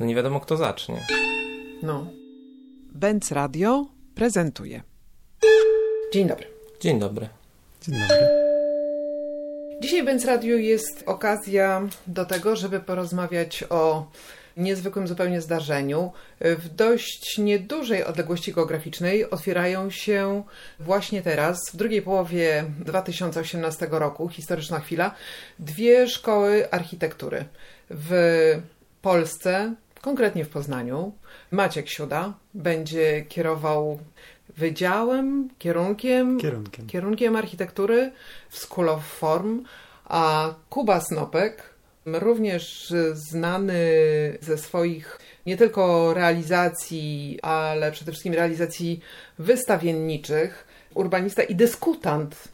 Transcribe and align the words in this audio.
no 0.00 0.06
nie 0.06 0.14
wiadomo 0.14 0.40
kto 0.40 0.56
zacznie. 0.56 1.06
No. 1.82 2.06
Benz 2.92 3.30
Radio 3.30 3.86
prezentuje. 4.14 4.82
Dzień 6.12 6.28
dobry. 6.28 6.46
Dzień 6.80 6.98
dobry. 6.98 7.28
Dzień 7.82 7.94
dobry. 8.00 8.28
Dzisiaj 9.82 10.04
Benz 10.04 10.24
Radio 10.24 10.56
jest 10.56 11.02
okazja 11.06 11.82
do 12.06 12.24
tego, 12.24 12.56
żeby 12.56 12.80
porozmawiać 12.80 13.64
o 13.70 14.10
niezwykłym 14.56 15.08
zupełnie 15.08 15.40
zdarzeniu. 15.40 16.12
W 16.40 16.68
dość 16.68 17.38
niedużej 17.38 18.04
odległości 18.04 18.52
geograficznej 18.52 19.30
otwierają 19.30 19.90
się 19.90 20.42
właśnie 20.78 21.22
teraz, 21.22 21.58
w 21.72 21.76
drugiej 21.76 22.02
połowie 22.02 22.64
2018 22.78 23.88
roku, 23.90 24.28
historyczna 24.28 24.80
chwila, 24.80 25.14
dwie 25.58 26.08
szkoły 26.08 26.70
architektury. 26.70 27.44
W 27.90 28.12
Polsce, 29.02 29.74
konkretnie 30.00 30.44
w 30.44 30.48
Poznaniu, 30.48 31.12
Maciek 31.50 31.88
Siuda 31.88 32.32
będzie 32.54 33.24
kierował 33.28 33.98
wydziałem, 34.56 35.48
kierunkiem, 35.58 36.40
Kierunkiem. 36.40 36.86
kierunkiem 36.86 37.36
architektury 37.36 38.12
w 38.48 38.58
School 38.58 38.88
of 38.88 39.04
Form, 39.04 39.64
a 40.04 40.54
Kuba 40.70 41.00
Snopek, 41.00 41.70
również 42.06 42.94
znany 43.12 43.82
ze 44.40 44.58
swoich 44.58 45.18
nie 45.46 45.56
tylko 45.56 46.14
realizacji, 46.14 47.38
ale 47.42 47.92
przede 47.92 48.12
wszystkim 48.12 48.34
realizacji 48.34 49.00
wystawienniczych, 49.38 50.66
urbanista 50.94 51.42
i 51.42 51.54
dyskutant, 51.54 52.48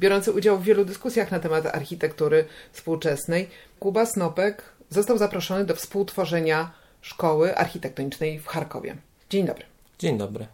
biorący 0.00 0.32
udział 0.32 0.58
w 0.58 0.62
wielu 0.64 0.84
dyskusjach 0.84 1.30
na 1.30 1.40
temat 1.40 1.66
architektury 1.66 2.44
współczesnej. 2.72 3.48
Kuba 3.78 4.06
Snopek 4.06 4.62
został 4.90 5.18
zaproszony 5.18 5.64
do 5.64 5.74
współtworzenia 5.74 6.70
szkoły 7.02 7.56
architektonicznej 7.56 8.40
w 8.40 8.46
Charkowie. 8.46 8.96
Dzień 9.30 9.46
dobry. 9.46 9.64
Dzień 9.98 10.18
dobry. 10.18 10.46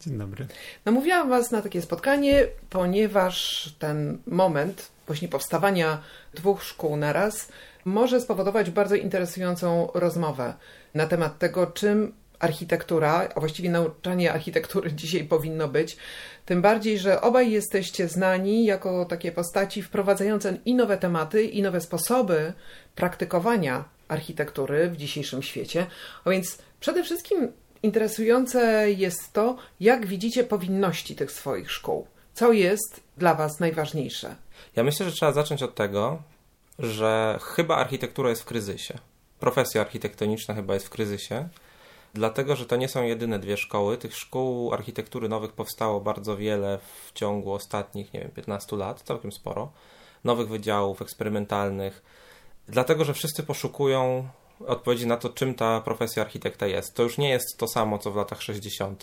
Dzień 0.00 0.18
dobry. 0.18 0.46
Namówiłam 0.84 1.28
Was 1.28 1.50
na 1.50 1.62
takie 1.62 1.82
spotkanie, 1.82 2.46
ponieważ 2.70 3.68
ten 3.78 4.18
moment 4.26 4.88
właśnie 5.06 5.28
powstawania 5.28 6.02
dwóch 6.34 6.64
szkół 6.64 6.96
naraz 6.96 7.48
może 7.84 8.20
spowodować 8.20 8.70
bardzo 8.70 8.94
interesującą 8.94 9.88
rozmowę 9.94 10.54
na 10.94 11.06
temat 11.06 11.38
tego, 11.38 11.66
czym 11.66 12.12
architektura, 12.38 13.28
a 13.34 13.40
właściwie 13.40 13.70
nauczanie 13.70 14.32
architektury 14.32 14.92
dzisiaj 15.02 15.24
powinno 15.24 15.68
być. 15.68 15.96
Tym 16.46 16.62
bardziej, 16.62 16.98
że 16.98 17.20
obaj 17.20 17.50
jesteście 17.50 18.08
znani 18.08 18.64
jako 18.64 19.04
takie 19.04 19.32
postaci 19.32 19.82
wprowadzające 19.82 20.58
i 20.64 20.74
nowe 20.74 20.98
tematy, 20.98 21.42
i 21.42 21.62
nowe 21.62 21.80
sposoby 21.80 22.52
praktykowania 22.94 23.84
architektury 24.08 24.90
w 24.90 24.96
dzisiejszym 24.96 25.42
świecie. 25.42 25.86
A 26.24 26.30
więc 26.30 26.58
przede 26.80 27.04
wszystkim 27.04 27.52
interesujące 27.82 28.90
jest 28.90 29.32
to, 29.32 29.56
jak 29.80 30.06
widzicie 30.06 30.44
powinności 30.44 31.16
tych 31.16 31.32
swoich 31.32 31.70
szkół. 31.70 32.06
Co 32.34 32.52
jest 32.52 33.00
dla 33.16 33.34
Was 33.34 33.60
najważniejsze? 33.60 34.36
Ja 34.76 34.84
myślę, 34.84 35.06
że 35.06 35.12
trzeba 35.12 35.32
zacząć 35.32 35.62
od 35.62 35.74
tego, 35.74 36.22
że 36.78 37.38
chyba 37.42 37.76
architektura 37.76 38.30
jest 38.30 38.42
w 38.42 38.44
kryzysie. 38.44 38.98
Profesja 39.40 39.80
architektoniczna 39.80 40.54
chyba 40.54 40.74
jest 40.74 40.86
w 40.86 40.90
kryzysie, 40.90 41.48
dlatego 42.14 42.56
że 42.56 42.66
to 42.66 42.76
nie 42.76 42.88
są 42.88 43.02
jedyne 43.02 43.38
dwie 43.38 43.56
szkoły. 43.56 43.98
Tych 43.98 44.16
szkół 44.16 44.74
architektury 44.74 45.28
nowych 45.28 45.52
powstało 45.52 46.00
bardzo 46.00 46.36
wiele 46.36 46.78
w 47.06 47.12
ciągu 47.12 47.52
ostatnich, 47.52 48.12
nie 48.12 48.20
wiem, 48.20 48.30
15 48.30 48.76
lat, 48.76 49.02
całkiem 49.02 49.32
sporo. 49.32 49.72
Nowych 50.24 50.48
wydziałów 50.48 51.02
eksperymentalnych, 51.02 52.02
dlatego 52.68 53.04
że 53.04 53.14
wszyscy 53.14 53.42
poszukują 53.42 54.28
odpowiedzi 54.66 55.06
na 55.06 55.16
to, 55.16 55.28
czym 55.28 55.54
ta 55.54 55.80
profesja 55.80 56.22
architekta 56.22 56.66
jest. 56.66 56.94
To 56.94 57.02
już 57.02 57.18
nie 57.18 57.28
jest 57.28 57.58
to 57.58 57.68
samo, 57.68 57.98
co 57.98 58.10
w 58.10 58.16
latach 58.16 58.42
60., 58.42 59.02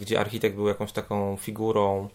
gdzie 0.00 0.20
architekt 0.20 0.56
był 0.56 0.68
jakąś 0.68 0.92
taką 0.92 1.36
figurą, 1.36 2.08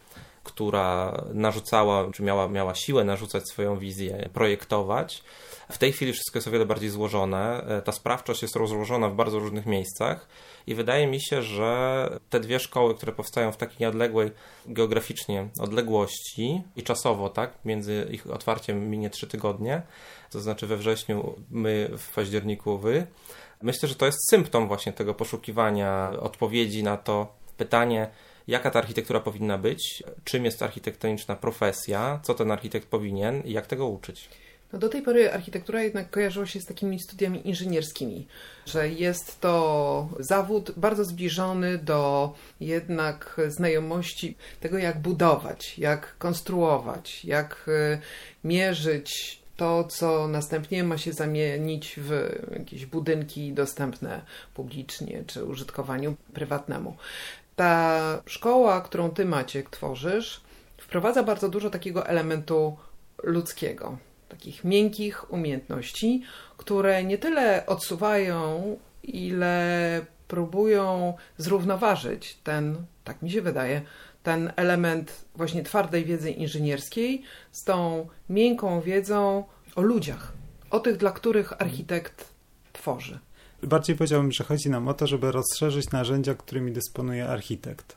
która 0.45 1.23
narzucała, 1.33 2.11
czy 2.11 2.23
miała, 2.23 2.47
miała 2.47 2.75
siłę 2.75 3.03
narzucać 3.03 3.49
swoją 3.49 3.77
wizję, 3.77 4.29
projektować. 4.33 5.23
W 5.71 5.77
tej 5.77 5.91
chwili 5.91 6.13
wszystko 6.13 6.37
jest 6.37 6.47
o 6.47 6.51
wiele 6.51 6.65
bardziej 6.65 6.89
złożone. 6.89 7.65
Ta 7.85 7.91
sprawczość 7.91 8.41
jest 8.41 8.55
rozłożona 8.55 9.09
w 9.09 9.15
bardzo 9.15 9.39
różnych 9.39 9.65
miejscach 9.65 10.27
i 10.67 10.75
wydaje 10.75 11.07
mi 11.07 11.21
się, 11.21 11.41
że 11.41 12.09
te 12.29 12.39
dwie 12.39 12.59
szkoły, 12.59 12.95
które 12.95 13.11
powstają 13.11 13.51
w 13.51 13.57
takiej 13.57 13.77
nieodległej 13.79 14.31
geograficznie 14.65 15.49
odległości 15.59 16.61
i 16.75 16.83
czasowo, 16.83 17.29
tak, 17.29 17.53
między 17.65 18.07
ich 18.11 18.27
otwarciem 18.27 18.89
minie 18.89 19.09
trzy 19.09 19.27
tygodnie, 19.27 19.81
to 20.31 20.39
znaczy 20.39 20.67
we 20.67 20.77
wrześniu 20.77 21.35
my, 21.51 21.89
w 21.97 22.13
październiku 22.13 22.77
wy. 22.77 23.07
Myślę, 23.61 23.89
że 23.89 23.95
to 23.95 24.05
jest 24.05 24.29
symptom 24.29 24.67
właśnie 24.67 24.93
tego 24.93 25.13
poszukiwania 25.13 26.11
odpowiedzi 26.19 26.83
na 26.83 26.97
to 26.97 27.35
pytanie, 27.57 28.09
jaka 28.47 28.71
ta 28.71 28.79
architektura 28.79 29.19
powinna 29.19 29.57
być, 29.57 30.03
czym 30.23 30.45
jest 30.45 30.63
architektoniczna 30.63 31.35
profesja, 31.35 32.19
co 32.23 32.33
ten 32.33 32.51
architekt 32.51 32.87
powinien 32.87 33.41
i 33.41 33.51
jak 33.51 33.67
tego 33.67 33.87
uczyć. 33.87 34.29
No 34.73 34.79
do 34.79 34.89
tej 34.89 35.01
pory 35.01 35.33
architektura 35.33 35.83
jednak 35.83 36.09
kojarzyła 36.09 36.45
się 36.45 36.61
z 36.61 36.65
takimi 36.65 36.99
studiami 36.99 37.47
inżynierskimi, 37.47 38.27
że 38.65 38.89
jest 38.89 39.39
to 39.39 40.09
zawód 40.19 40.71
bardzo 40.77 41.05
zbliżony 41.05 41.77
do 41.77 42.33
jednak 42.59 43.41
znajomości 43.47 44.35
tego, 44.59 44.77
jak 44.77 44.99
budować, 44.99 45.79
jak 45.79 46.17
konstruować, 46.17 47.25
jak 47.25 47.65
y, 47.67 47.99
mierzyć 48.43 49.39
to, 49.57 49.83
co 49.83 50.27
następnie 50.27 50.83
ma 50.83 50.97
się 50.97 51.13
zamienić 51.13 51.95
w 51.97 52.39
jakieś 52.59 52.85
budynki 52.85 53.53
dostępne 53.53 54.21
publicznie 54.53 55.23
czy 55.27 55.45
użytkowaniu 55.45 56.15
prywatnemu. 56.33 56.97
Ta 57.55 57.99
szkoła, 58.25 58.81
którą 58.81 59.09
ty, 59.09 59.25
Maciek, 59.25 59.69
tworzysz, 59.69 60.41
wprowadza 60.77 61.23
bardzo 61.23 61.49
dużo 61.49 61.69
takiego 61.69 62.07
elementu 62.07 62.77
ludzkiego, 63.23 63.97
takich 64.29 64.63
miękkich 64.63 65.33
umiejętności, 65.33 66.21
które 66.57 67.03
nie 67.03 67.17
tyle 67.17 67.65
odsuwają, 67.65 68.77
ile 69.03 70.05
próbują 70.27 71.13
zrównoważyć 71.37 72.37
ten, 72.43 72.75
tak 73.03 73.21
mi 73.21 73.31
się 73.31 73.41
wydaje, 73.41 73.81
ten 74.23 74.53
element 74.55 75.25
właśnie 75.35 75.63
twardej 75.63 76.05
wiedzy 76.05 76.31
inżynierskiej 76.31 77.23
z 77.51 77.63
tą 77.63 78.07
miękką 78.29 78.81
wiedzą 78.81 79.43
o 79.75 79.81
ludziach, 79.81 80.33
o 80.69 80.79
tych, 80.79 80.97
dla 80.97 81.11
których 81.11 81.61
architekt 81.61 82.29
tworzy. 82.73 83.19
Bardziej 83.67 83.95
powiedziałbym, 83.95 84.31
że 84.31 84.43
chodzi 84.43 84.69
nam 84.69 84.87
o 84.87 84.93
to, 84.93 85.07
żeby 85.07 85.31
rozszerzyć 85.31 85.91
narzędzia, 85.91 86.33
którymi 86.33 86.71
dysponuje 86.71 87.27
architekt. 87.27 87.95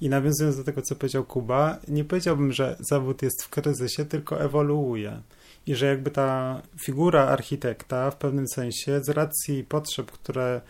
I 0.00 0.08
nawiązując 0.08 0.56
do 0.56 0.64
tego, 0.64 0.82
co 0.82 0.96
powiedział 0.96 1.24
Kuba, 1.24 1.78
nie 1.88 2.04
powiedziałbym, 2.04 2.52
że 2.52 2.76
zawód 2.80 3.22
jest 3.22 3.42
w 3.42 3.48
kryzysie, 3.48 4.04
tylko 4.04 4.40
ewoluuje. 4.40 5.20
I 5.66 5.74
że 5.74 5.86
jakby 5.86 6.10
ta 6.10 6.62
figura 6.84 7.26
architekta 7.26 8.10
w 8.10 8.16
pewnym 8.16 8.48
sensie, 8.48 9.00
z 9.04 9.08
racji 9.08 9.64
potrzeb, 9.64 10.10
które 10.10 10.60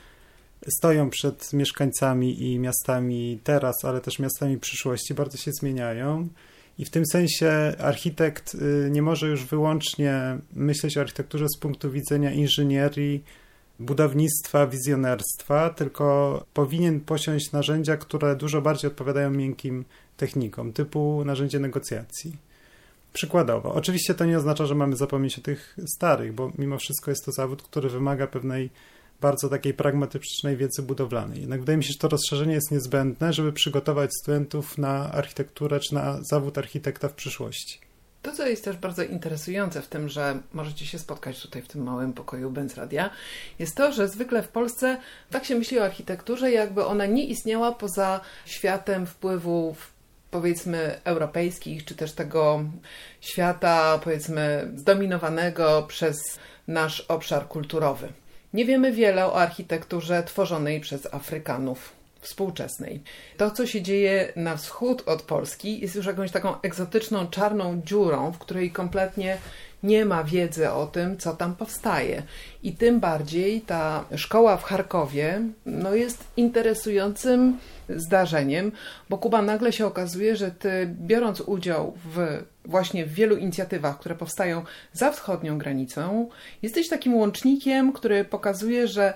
stoją 0.79 1.11
przed 1.11 1.53
mieszkańcami 1.53 2.43
i 2.43 2.59
miastami 2.59 3.41
teraz, 3.45 3.85
ale 3.85 4.01
też 4.01 4.19
miastami 4.19 4.59
przyszłości, 4.59 5.15
bardzo 5.15 5.37
się 5.37 5.53
zmieniają. 5.53 6.29
I 6.79 6.85
w 6.85 6.91
tym 6.91 7.05
sensie 7.13 7.75
architekt 7.79 8.55
y, 8.55 8.89
nie 8.91 9.03
może 9.03 9.29
już 9.29 9.45
wyłącznie 9.45 10.39
myśleć 10.53 10.99
o 10.99 11.01
architekturze 11.01 11.47
z 11.49 11.59
punktu 11.59 11.91
widzenia 11.91 12.33
inżynierii, 12.33 13.25
budownictwa, 13.79 14.67
wizjonerstwa, 14.67 15.71
tylko 15.71 16.45
powinien 16.55 17.01
posiąść 17.01 17.53
narzędzia, 17.53 17.97
które 17.97 18.37
dużo 18.37 18.63
bardziej 18.63 18.91
odpowiadają 18.91 19.31
miękkim 19.31 19.85
technikom, 20.17 20.73
typu 20.73 21.25
narzędzie 21.25 21.59
negocjacji. 21.59 22.37
Przykładowo. 23.13 23.75
Oczywiście 23.75 24.15
to 24.15 24.25
nie 24.25 24.39
oznacza, 24.39 24.67
że 24.67 24.75
mamy 24.75 24.97
zapomnieć 24.97 25.39
o 25.39 25.43
tych 25.43 25.77
starych, 25.97 26.33
bo 26.35 26.53
mimo 26.59 26.79
wszystko 26.79 27.11
jest 27.11 27.25
to 27.25 27.33
zawód, 27.33 27.63
który 27.63 27.89
wymaga 27.89 28.27
pewnej 28.27 28.71
bardzo 29.21 29.49
takiej 29.49 29.75
pragmatycznej 29.75 30.57
wiedzy 30.57 30.83
budowlanej. 30.83 31.41
Jednak 31.41 31.61
wydaje 31.61 31.77
mi 31.77 31.85
się, 31.85 31.93
że 31.93 31.99
to 31.99 32.09
rozszerzenie 32.09 32.55
jest 32.55 32.71
niezbędne, 32.71 33.33
żeby 33.33 33.53
przygotować 33.53 34.11
studentów 34.23 34.79
na 34.79 35.13
architekturę 35.13 35.81
czy 35.81 35.95
na 35.95 36.23
zawód 36.23 36.59
architekta 36.59 37.09
w 37.09 37.15
przyszłości. 37.15 37.88
To, 38.23 38.33
co 38.33 38.47
jest 38.47 38.65
też 38.65 38.77
bardzo 38.77 39.03
interesujące 39.03 39.83
w 39.83 39.87
tym, 39.87 40.09
że 40.09 40.39
możecie 40.53 40.87
się 40.87 40.99
spotkać 40.99 41.43
tutaj 41.43 41.63
w 41.63 41.69
tym 41.69 41.83
małym 41.83 42.13
pokoju 42.13 42.51
Benz 42.51 42.77
Radia, 42.77 43.11
jest 43.59 43.77
to, 43.77 43.93
że 43.93 44.09
zwykle 44.09 44.43
w 44.43 44.49
Polsce 44.49 44.97
tak 45.31 45.45
się 45.45 45.55
myśli 45.55 45.79
o 45.79 45.85
architekturze, 45.85 46.53
jakby 46.53 46.85
ona 46.85 47.07
nie 47.07 47.25
istniała 47.25 47.73
poza 47.73 48.21
światem 48.47 49.07
wpływów 49.07 49.93
powiedzmy 50.31 51.01
europejskich, 51.05 51.85
czy 51.85 51.95
też 51.95 52.13
tego 52.13 52.65
świata 53.21 53.99
powiedzmy 54.05 54.73
zdominowanego 54.77 55.85
przez 55.89 56.17
nasz 56.69 57.01
obszar 57.01 57.49
kulturowy. 57.49 58.09
Nie 58.53 58.65
wiemy 58.65 58.93
wiele 58.93 59.27
o 59.27 59.37
architekturze 59.37 60.23
tworzonej 60.23 60.81
przez 60.81 61.15
Afrykanów 61.15 61.98
współczesnej. 62.21 63.03
To, 63.37 63.51
co 63.51 63.67
się 63.67 63.83
dzieje 63.83 64.33
na 64.37 64.57
wschód 64.57 65.03
od 65.07 65.23
Polski, 65.23 65.81
jest 65.81 65.95
już 65.95 66.07
jakąś 66.07 66.31
taką 66.31 66.61
egzotyczną, 66.61 67.27
czarną 67.27 67.83
dziurą, 67.85 68.33
w 68.33 68.39
której 68.39 68.71
kompletnie 68.71 69.39
nie 69.83 70.05
ma 70.05 70.25
wiedzy 70.25 70.71
o 70.71 70.87
tym, 70.87 71.19
co 71.19 71.37
tam 71.37 71.57
powstaje. 71.57 72.23
I 72.63 72.73
tym 72.73 73.01
bardziej 73.01 73.61
ta 73.61 74.05
szkoła 74.17 74.57
w 74.57 74.65
Charkowie 74.65 75.43
no, 75.67 75.95
jest 75.95 76.25
interesującym 76.37 77.59
zdarzeniem, 77.89 78.73
bo 79.09 79.19
Kuba 79.19 79.43
nagle 79.43 79.73
się 79.73 79.87
okazuje, 79.87 80.37
że 80.37 80.51
ty 80.51 80.95
biorąc 81.01 81.41
udział 81.41 81.95
w 82.05 82.43
właśnie 82.65 83.07
w 83.07 83.15
wielu 83.15 83.37
inicjatywach, 83.37 83.99
które 83.99 84.15
powstają 84.15 84.65
za 84.93 85.13
wschodnią 85.13 85.59
granicą, 85.59 86.29
jesteś 86.63 86.89
takim 86.89 87.15
łącznikiem, 87.15 87.93
który 87.93 88.25
pokazuje, 88.25 88.89
że 88.89 89.15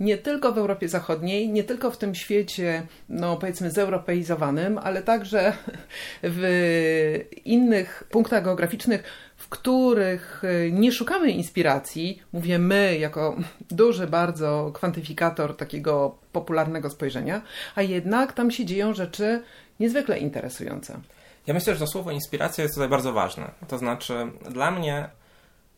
nie 0.00 0.18
tylko 0.18 0.52
w 0.52 0.58
Europie 0.58 0.88
Zachodniej, 0.88 1.48
nie 1.48 1.64
tylko 1.64 1.90
w 1.90 1.98
tym 1.98 2.14
świecie, 2.14 2.86
no 3.08 3.36
powiedzmy, 3.36 3.70
zeuropeizowanym, 3.70 4.78
ale 4.78 5.02
także 5.02 5.52
w 6.22 7.24
innych 7.44 8.04
punktach 8.10 8.44
geograficznych, 8.44 9.02
w 9.36 9.48
których 9.48 10.42
nie 10.72 10.92
szukamy 10.92 11.30
inspiracji, 11.30 12.22
mówię 12.32 12.58
my 12.58 12.98
jako 12.98 13.36
duży 13.70 14.06
bardzo 14.06 14.70
kwantyfikator 14.74 15.56
takiego 15.56 16.18
popularnego 16.32 16.90
spojrzenia, 16.90 17.42
a 17.74 17.82
jednak 17.82 18.32
tam 18.32 18.50
się 18.50 18.64
dzieją 18.64 18.94
rzeczy 18.94 19.42
niezwykle 19.80 20.18
interesujące. 20.18 21.00
Ja 21.46 21.54
myślę, 21.54 21.74
że 21.74 21.80
to 21.80 21.86
słowo 21.86 22.10
inspiracja 22.10 22.62
jest 22.62 22.74
tutaj 22.74 22.88
bardzo 22.88 23.12
ważne. 23.12 23.50
To 23.68 23.78
znaczy, 23.78 24.14
dla 24.50 24.70
mnie 24.70 25.08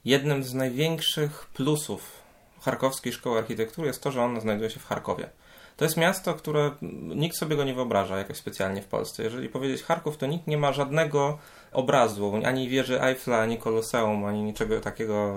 jednym 0.04 0.42
z 0.42 0.54
największych 0.54 1.46
plusów 1.54 2.25
Charkowskiej 2.66 3.12
Szkoły 3.12 3.38
Architektury 3.38 3.86
jest 3.86 4.02
to, 4.02 4.10
że 4.12 4.22
ona 4.22 4.40
znajduje 4.40 4.70
się 4.70 4.80
w 4.80 4.86
Charkowie. 4.86 5.30
To 5.76 5.84
jest 5.84 5.96
miasto, 5.96 6.34
które 6.34 6.70
nikt 7.14 7.36
sobie 7.36 7.56
go 7.56 7.64
nie 7.64 7.74
wyobraża 7.74 8.18
jakoś 8.18 8.36
specjalnie 8.36 8.82
w 8.82 8.86
Polsce. 8.86 9.22
Jeżeli 9.22 9.48
powiedzieć 9.48 9.82
Charków, 9.82 10.16
to 10.16 10.26
nikt 10.26 10.46
nie 10.46 10.58
ma 10.58 10.72
żadnego 10.72 11.38
obrazu, 11.72 12.32
ani 12.44 12.68
wieży 12.68 13.02
Eiffla, 13.02 13.38
ani 13.38 13.58
Koloseum, 13.58 14.24
ani 14.24 14.42
niczego 14.42 14.80
takiego. 14.80 15.34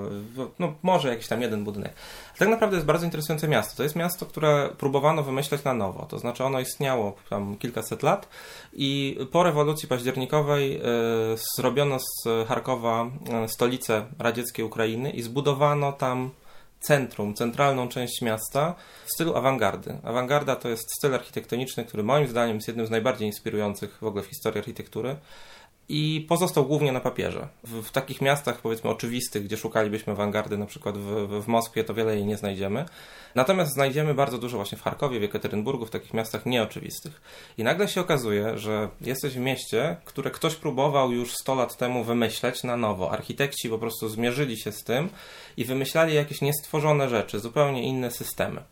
No, 0.60 0.74
może 0.84 1.10
jakiś 1.10 1.28
tam 1.28 1.42
jeden 1.42 1.64
budynek. 1.64 1.94
Tak 2.38 2.50
naprawdę 2.50 2.76
jest 2.76 2.88
bardzo 2.88 3.06
interesujące 3.06 3.48
miasto. 3.48 3.78
To 3.78 3.84
jest 3.84 3.96
miasto, 3.96 4.26
które 4.26 4.70
próbowano 4.78 5.24
wymyśleć 5.24 5.64
na 5.64 5.74
nowo. 5.74 6.06
To 6.06 6.20
znaczy 6.20 6.44
ono 6.44 6.60
istniało 6.60 7.16
tam 7.30 7.58
kilkaset 7.58 8.04
lat 8.04 8.30
i 8.74 9.20
po 9.31 9.44
rewolucji 9.44 9.88
październikowej 9.88 10.78
y, 10.78 10.81
zrobiono 11.56 12.00
z 12.00 12.48
Charkowa 12.48 13.06
e, 13.30 13.48
stolicę 13.48 14.06
radzieckiej 14.20 14.66
Ukrainy 14.66 15.12
i 15.12 15.22
zbudowano 15.22 15.92
tam 15.92 16.30
centrum, 16.80 17.34
centralną 17.34 17.88
część 17.88 18.22
miasta 18.22 18.76
w 19.06 19.14
stylu 19.14 19.36
awangardy. 19.36 19.98
Awangarda 20.04 20.56
to 20.56 20.70
jest 20.70 20.88
styl 20.98 21.16
architektoniczny, 21.16 21.86
który 21.86 22.04
moim 22.04 22.28
zdaniem 22.28 22.56
jest 22.56 22.68
jednym 22.68 22.88
z 22.88 22.90
najbardziej 22.90 23.28
inspirujących 23.28 23.98
w 24.02 24.04
ogóle 24.04 24.24
w 24.24 24.28
historii 24.28 24.60
architektury 24.60 25.16
i 25.89 26.25
pozostał 26.27 26.65
głównie 26.65 26.91
na 26.91 27.00
papierze. 27.00 27.47
W, 27.63 27.83
w, 27.83 27.91
takich 27.91 28.21
miastach, 28.21 28.62
powiedzmy, 28.62 28.89
oczywistych, 28.89 29.44
gdzie 29.44 29.57
szukalibyśmy 29.57 30.13
awangardy, 30.13 30.57
na 30.57 30.65
przykład 30.65 30.97
w, 30.97 31.27
w, 31.44 31.47
Moskwie, 31.47 31.83
to 31.83 31.94
wiele 31.94 32.15
jej 32.15 32.25
nie 32.25 32.38
znajdziemy. 32.38 32.86
Natomiast 33.36 33.74
znajdziemy 33.74 34.13
bardzo 34.13 34.38
dużo 34.38 34.57
właśnie 34.57 34.77
w 34.77 34.81
Charkowie, 34.81 35.19
w 35.19 35.21
Jekaterynburgu, 35.21 35.86
w 35.86 35.89
takich 35.89 36.13
miastach 36.13 36.45
nieoczywistych. 36.45 37.21
I 37.57 37.63
nagle 37.63 37.88
się 37.88 38.01
okazuje, 38.01 38.57
że 38.57 38.89
jesteś 39.01 39.33
w 39.33 39.39
mieście, 39.39 39.97
które 40.06 40.31
ktoś 40.31 40.56
próbował 40.56 41.12
już 41.12 41.33
100 41.33 41.56
lat 41.56 41.77
temu 41.77 42.03
wymyśleć 42.03 42.63
na 42.63 42.77
nowo. 42.77 43.12
Architekci 43.12 43.69
po 43.69 43.77
prostu 43.77 44.09
zmierzyli 44.09 44.59
się 44.59 44.71
z 44.71 44.83
tym 44.83 45.09
i 45.57 45.65
wymyślali 45.65 46.15
jakieś 46.15 46.42
niestworzone 46.42 47.09
rzeczy, 47.09 47.39
zupełnie 47.39 47.83
inne 47.83 48.12
systemy. 48.12 48.63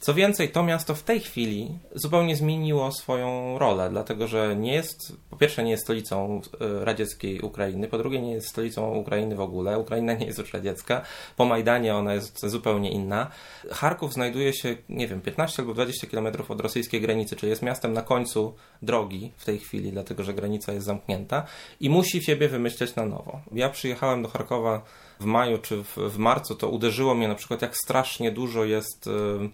Co 0.00 0.14
więcej, 0.14 0.48
to 0.48 0.62
miasto 0.62 0.94
w 0.94 1.02
tej 1.02 1.20
chwili 1.20 1.78
zupełnie 1.94 2.36
zmieniło 2.36 2.92
swoją 2.92 3.58
rolę, 3.58 3.90
dlatego 3.90 4.26
że 4.26 4.56
nie 4.56 4.74
jest, 4.74 5.16
po 5.30 5.36
pierwsze, 5.36 5.64
nie 5.64 5.70
jest 5.70 5.84
stolicą 5.84 6.40
e, 6.60 6.84
radzieckiej 6.84 7.40
Ukrainy, 7.40 7.88
po 7.88 7.98
drugie, 7.98 8.22
nie 8.22 8.32
jest 8.32 8.48
stolicą 8.48 8.94
Ukrainy 8.94 9.36
w 9.36 9.40
ogóle. 9.40 9.78
Ukraina 9.78 10.12
nie 10.14 10.26
jest 10.26 10.38
już 10.38 10.52
radziecka. 10.52 11.02
Po 11.36 11.44
Majdanie 11.44 11.94
ona 11.94 12.14
jest 12.14 12.46
zupełnie 12.46 12.90
inna. 12.90 13.30
Charków 13.70 14.12
znajduje 14.12 14.52
się, 14.52 14.76
nie 14.88 15.08
wiem, 15.08 15.20
15 15.20 15.62
albo 15.62 15.74
20 15.74 16.06
kilometrów 16.06 16.50
od 16.50 16.60
rosyjskiej 16.60 17.00
granicy, 17.00 17.36
czyli 17.36 17.50
jest 17.50 17.62
miastem 17.62 17.92
na 17.92 18.02
końcu 18.02 18.54
drogi 18.82 19.32
w 19.36 19.44
tej 19.44 19.58
chwili, 19.58 19.92
dlatego 19.92 20.22
że 20.22 20.34
granica 20.34 20.72
jest 20.72 20.86
zamknięta 20.86 21.46
i 21.80 21.90
musi 21.90 22.22
siebie 22.22 22.48
wymyśleć 22.48 22.94
na 22.94 23.06
nowo. 23.06 23.40
Ja 23.52 23.68
przyjechałem 23.68 24.22
do 24.22 24.28
Charkowa 24.28 24.82
w 25.20 25.24
maju 25.24 25.58
czy 25.58 25.84
w, 25.84 25.96
w 25.96 26.18
marcu, 26.18 26.54
to 26.54 26.68
uderzyło 26.68 27.14
mnie 27.14 27.28
na 27.28 27.34
przykład, 27.34 27.62
jak 27.62 27.76
strasznie 27.76 28.32
dużo 28.32 28.64
jest. 28.64 29.06
Yy, 29.06 29.50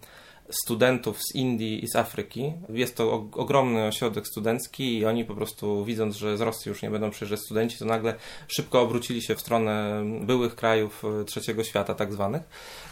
studentów 0.64 1.18
z 1.18 1.34
Indii 1.34 1.84
i 1.84 1.88
z 1.88 1.96
Afryki. 1.96 2.52
Jest 2.68 2.96
to 2.96 3.12
ogromny 3.32 3.86
ośrodek 3.86 4.26
studencki 4.26 4.98
i 4.98 5.06
oni 5.06 5.24
po 5.24 5.34
prostu 5.34 5.84
widząc, 5.84 6.16
że 6.16 6.36
z 6.36 6.40
Rosji 6.40 6.68
już 6.68 6.82
nie 6.82 6.90
będą 6.90 7.10
przyjeżdżać 7.10 7.40
studenci, 7.40 7.78
to 7.78 7.84
nagle 7.84 8.14
szybko 8.48 8.80
obrócili 8.80 9.22
się 9.22 9.34
w 9.34 9.40
stronę 9.40 10.02
byłych 10.20 10.54
krajów 10.54 11.04
e, 11.04 11.24
trzeciego 11.24 11.64
świata 11.64 11.94
tak 11.94 12.12
zwanych. 12.12 12.42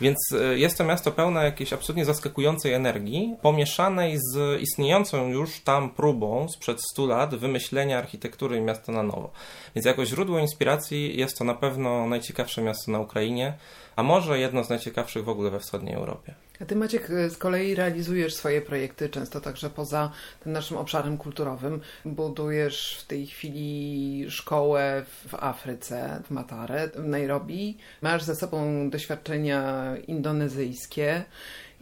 Więc 0.00 0.16
e, 0.40 0.58
jest 0.58 0.78
to 0.78 0.84
miasto 0.84 1.12
pełne 1.12 1.44
jakiejś 1.44 1.72
absolutnie 1.72 2.04
zaskakującej 2.04 2.72
energii, 2.72 3.36
pomieszanej 3.42 4.18
z 4.18 4.60
istniejącą 4.60 5.28
już 5.28 5.60
tam 5.60 5.90
próbą 5.90 6.48
sprzed 6.48 6.78
100 6.92 7.06
lat 7.06 7.34
wymyślenia 7.34 7.98
architektury 7.98 8.60
miasta 8.60 8.92
na 8.92 9.02
nowo. 9.02 9.30
Więc 9.74 9.86
jako 9.86 10.06
źródło 10.06 10.38
inspiracji 10.38 11.18
jest 11.18 11.38
to 11.38 11.44
na 11.44 11.54
pewno 11.54 12.06
najciekawsze 12.06 12.62
miasto 12.62 12.92
na 12.92 13.00
Ukrainie, 13.00 13.54
a 13.96 14.02
może 14.02 14.38
jedno 14.38 14.64
z 14.64 14.68
najciekawszych 14.68 15.24
w 15.24 15.28
ogóle 15.28 15.50
we 15.50 15.60
wschodniej 15.60 15.94
Europie. 15.94 16.34
A 16.60 16.64
ty 16.64 16.76
Maciek 16.76 17.08
z 17.28 17.36
kolei 17.36 17.74
realizujesz 17.74 18.34
swoje 18.34 18.60
projekty 18.60 19.08
często 19.08 19.40
także 19.40 19.70
poza 19.70 20.10
tym 20.42 20.52
naszym 20.52 20.76
obszarem 20.76 21.18
kulturowym. 21.18 21.80
Budujesz 22.04 22.98
w 23.00 23.06
tej 23.06 23.26
chwili 23.26 24.26
szkołę 24.30 25.04
w 25.28 25.34
Afryce, 25.34 26.22
w 26.26 26.30
Matare, 26.30 26.88
w 26.88 27.08
Nairobi. 27.08 27.76
Masz 28.02 28.22
ze 28.22 28.36
sobą 28.36 28.90
doświadczenia 28.90 29.92
indonezyjskie. 30.06 31.24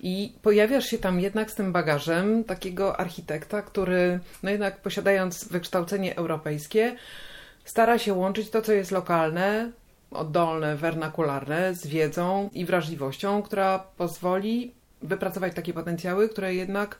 I 0.03 0.33
pojawiasz 0.43 0.87
się 0.87 0.99
tam 0.99 1.21
jednak 1.21 1.51
z 1.51 1.55
tym 1.55 1.73
bagażem 1.73 2.45
takiego 2.45 3.01
architekta, 3.01 3.63
który, 3.63 4.21
no 4.43 4.51
jednak 4.51 4.81
posiadając 4.81 5.49
wykształcenie 5.49 6.17
europejskie, 6.17 6.97
stara 7.65 7.99
się 7.99 8.15
łączyć 8.15 8.51
to, 8.51 8.63
co 8.63 8.73
jest 8.73 8.91
lokalne, 8.91 9.71
oddolne, 10.11 10.77
wernakularne 10.77 11.75
z 11.75 11.87
wiedzą 11.87 12.51
i 12.53 12.65
wrażliwością, 12.65 13.43
która 13.43 13.79
pozwoli 13.79 14.73
wypracować 15.03 15.55
takie 15.55 15.73
potencjały, 15.73 16.29
które 16.29 16.55
jednak 16.55 16.99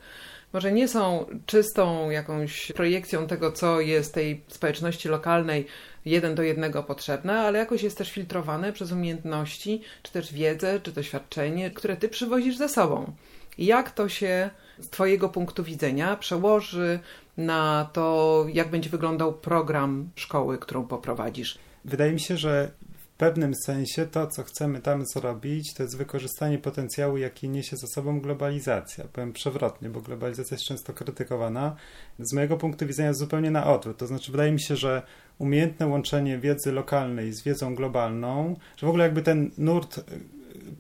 może 0.53 0.73
nie 0.73 0.89
są 0.89 1.27
czystą 1.47 2.11
jakąś 2.11 2.73
projekcją 2.73 3.27
tego, 3.27 3.53
co 3.53 3.81
jest 3.81 4.15
tej 4.15 4.43
społeczności 4.49 5.09
lokalnej 5.09 5.67
jeden 6.05 6.35
do 6.35 6.43
jednego 6.43 6.83
potrzebne, 6.83 7.41
ale 7.41 7.59
jakoś 7.59 7.83
jest 7.83 7.99
też 7.99 8.11
filtrowane 8.11 8.73
przez 8.73 8.93
umiejętności, 8.93 9.83
czy 10.03 10.13
też 10.13 10.33
wiedzę, 10.33 10.81
czy 10.81 10.93
doświadczenie, 10.93 11.71
które 11.71 11.97
ty 11.97 12.09
przywozisz 12.09 12.57
ze 12.57 12.69
sobą. 12.69 13.13
I 13.59 13.67
jak 13.67 13.91
to 13.91 14.09
się 14.09 14.51
z 14.79 14.89
Twojego 14.89 15.29
punktu 15.29 15.65
widzenia 15.65 16.17
przełoży 16.17 16.99
na 17.37 17.91
to, 17.93 18.47
jak 18.53 18.71
będzie 18.71 18.91
wyglądał 18.91 19.33
program 19.33 20.11
szkoły, 20.17 20.59
którą 20.59 20.87
poprowadzisz? 20.87 21.59
Wydaje 21.85 22.13
mi 22.13 22.21
się, 22.21 22.37
że 22.37 22.71
pewnym 23.19 23.55
sensie 23.55 24.07
to, 24.07 24.27
co 24.27 24.45
chcemy 24.45 24.81
tam 24.81 25.07
zrobić, 25.07 25.75
to 25.75 25.83
jest 25.83 25.97
wykorzystanie 25.97 26.59
potencjału, 26.59 27.17
jaki 27.17 27.49
niesie 27.49 27.77
za 27.77 27.87
sobą 27.87 28.21
globalizacja. 28.21 29.05
Powiem 29.13 29.33
przewrotnie, 29.33 29.89
bo 29.89 30.01
globalizacja 30.01 30.55
jest 30.55 30.65
często 30.65 30.93
krytykowana. 30.93 31.77
Z 32.19 32.33
mojego 32.33 32.57
punktu 32.57 32.87
widzenia 32.87 33.15
zupełnie 33.15 33.51
na 33.51 33.67
odwrót. 33.67 33.99
To 33.99 34.07
znaczy, 34.07 34.33
wydaje 34.33 34.53
mi 34.53 34.61
się, 34.61 34.77
że 34.77 35.03
umiejętne 35.39 35.87
łączenie 35.87 36.39
wiedzy 36.39 36.73
lokalnej 36.73 37.33
z 37.33 37.43
wiedzą 37.43 37.75
globalną, 37.75 38.57
że 38.77 38.87
w 38.87 38.91
ogóle 38.91 39.05
jakby 39.05 39.23
ten 39.23 39.51
nurt, 39.59 40.01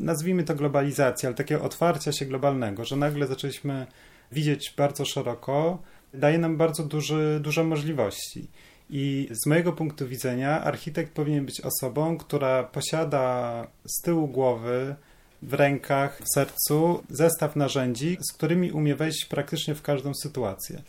nazwijmy 0.00 0.45
to 0.45 0.54
globalizacja, 0.54 1.28
ale 1.28 1.37
takiego 1.37 1.62
otwarcia 1.62 2.12
się 2.12 2.26
globalnego, 2.26 2.85
że 2.85 2.97
nagle 2.97 3.26
zaczęliśmy 3.26 3.87
widzieć 4.33 4.75
bardzo 4.76 5.04
szeroko, 5.04 5.83
daje 6.14 6.38
nam 6.38 6.57
bardzo 6.57 6.85
duży, 6.85 7.40
duże 7.42 7.64
możliwości. 7.64 8.49
I 8.90 9.28
z 9.30 9.47
mojego 9.47 9.73
punktu 9.73 10.09
widzenia 10.09 10.64
architekt 10.64 11.12
powinien 11.12 11.47
być 11.47 11.61
osobą, 11.61 12.18
która 12.18 12.64
posiada 12.64 13.66
z 13.87 14.02
tyłu 14.02 14.28
głowy, 14.28 14.95
w 15.42 15.54
rękach, 15.54 16.21
w 16.23 16.35
sercu 16.35 17.02
zestaw 17.11 17.57
narzędzi, 17.57 18.18
z 18.30 18.33
którymi 18.33 18.73
umie 18.73 18.95
wejść 18.95 19.25
praktycznie 19.25 19.75
w 19.75 19.83
każdą 19.83 20.12
sytuację. 20.14 20.83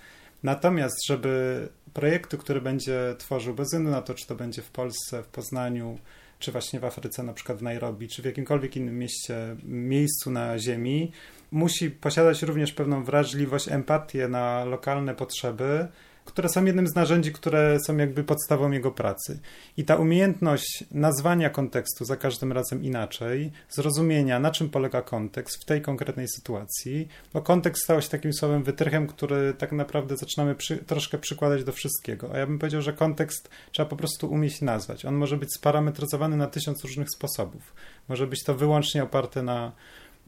Natomiast, 0.44 1.08
żeby 1.08 1.68
projekty, 1.94 2.38
które 2.38 2.62
będzie 2.62 3.16
tworzył, 3.18 3.54
bez 3.54 3.68
względu 3.68 3.92
na 3.92 4.02
to, 4.02 4.14
czy 4.14 4.28
to 4.28 4.36
będzie 4.36 4.62
w 4.62 4.70
Polsce, 4.70 5.24
w 5.24 5.28
Poznaniu, 5.28 5.98
czy 6.40 6.52
właśnie 6.52 6.80
w 6.80 6.86
Afryce, 6.86 7.24
na 7.24 7.34
przykład 7.34 7.58
w 7.58 7.62
Nairobi, 7.62 8.08
czy 8.08 8.22
w 8.22 8.26
jakimkolwiek 8.26 8.76
innym 8.76 9.00
mieście, 9.00 9.56
miejscu 9.64 10.32
na 10.32 10.60
Ziemi, 10.60 11.12
musi 11.52 11.92
posiadać 11.92 12.42
również 12.42 12.72
pewną 12.72 13.04
wrażliwość, 13.04 13.68
empatię 13.68 14.28
na 14.28 14.66
lokalne 14.66 15.16
potrzeby, 15.16 15.88
które 16.30 16.50
są 16.50 16.66
jednym 16.66 16.88
z 16.88 16.96
narzędzi, 16.96 17.32
które 17.32 17.78
są 17.88 17.98
jakby 17.98 18.24
podstawą 18.24 18.72
jego 18.72 18.92
pracy. 18.92 19.40
I 19.78 19.86
ta 19.86 19.96
umiejętność 19.96 20.84
nazwania 20.92 21.50
kontekstu 21.50 22.06
za 22.06 22.18
każdym 22.18 22.52
razem 22.52 22.84
inaczej, 22.84 23.52
zrozumienia, 23.70 24.40
na 24.40 24.52
czym 24.52 24.70
polega 24.70 25.02
kontekst 25.02 25.62
w 25.62 25.66
tej 25.66 25.82
konkretnej 25.82 26.28
sytuacji, 26.28 27.08
bo 27.34 27.42
kontekst 27.42 27.84
stał 27.84 28.02
się 28.02 28.10
takim 28.10 28.34
słowem 28.34 28.64
wytrychem, 28.64 29.08
który 29.08 29.54
tak 29.54 29.72
naprawdę 29.72 30.18
zaczynamy 30.18 30.56
przy, 30.56 30.78
troszkę 30.78 31.18
przykładać 31.18 31.64
do 31.64 31.72
wszystkiego. 31.72 32.30
A 32.34 32.38
ja 32.38 32.48
bym 32.48 32.60
powiedział, 32.60 32.82
że 32.82 32.94
kontekst 32.94 33.50
trzeba 33.72 33.90
po 33.90 33.96
prostu 33.96 34.32
umieć 34.32 34.62
nazwać. 34.62 35.06
On 35.06 35.16
może 35.16 35.38
być 35.38 35.50
sparametryzowany 35.58 36.38
na 36.38 36.48
tysiąc 36.48 36.84
różnych 36.84 37.08
sposobów. 37.16 37.74
Może 38.10 38.28
być 38.28 38.44
to 38.44 38.56
wyłącznie 38.56 39.04
oparte 39.04 39.44
na 39.44 39.72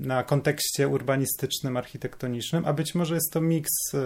na 0.01 0.23
kontekście 0.23 0.87
urbanistycznym, 0.87 1.77
architektonicznym, 1.77 2.65
a 2.65 2.73
być 2.73 2.95
może 2.95 3.15
jest 3.15 3.33
to 3.33 3.41
miks 3.41 3.71
e, 3.93 3.97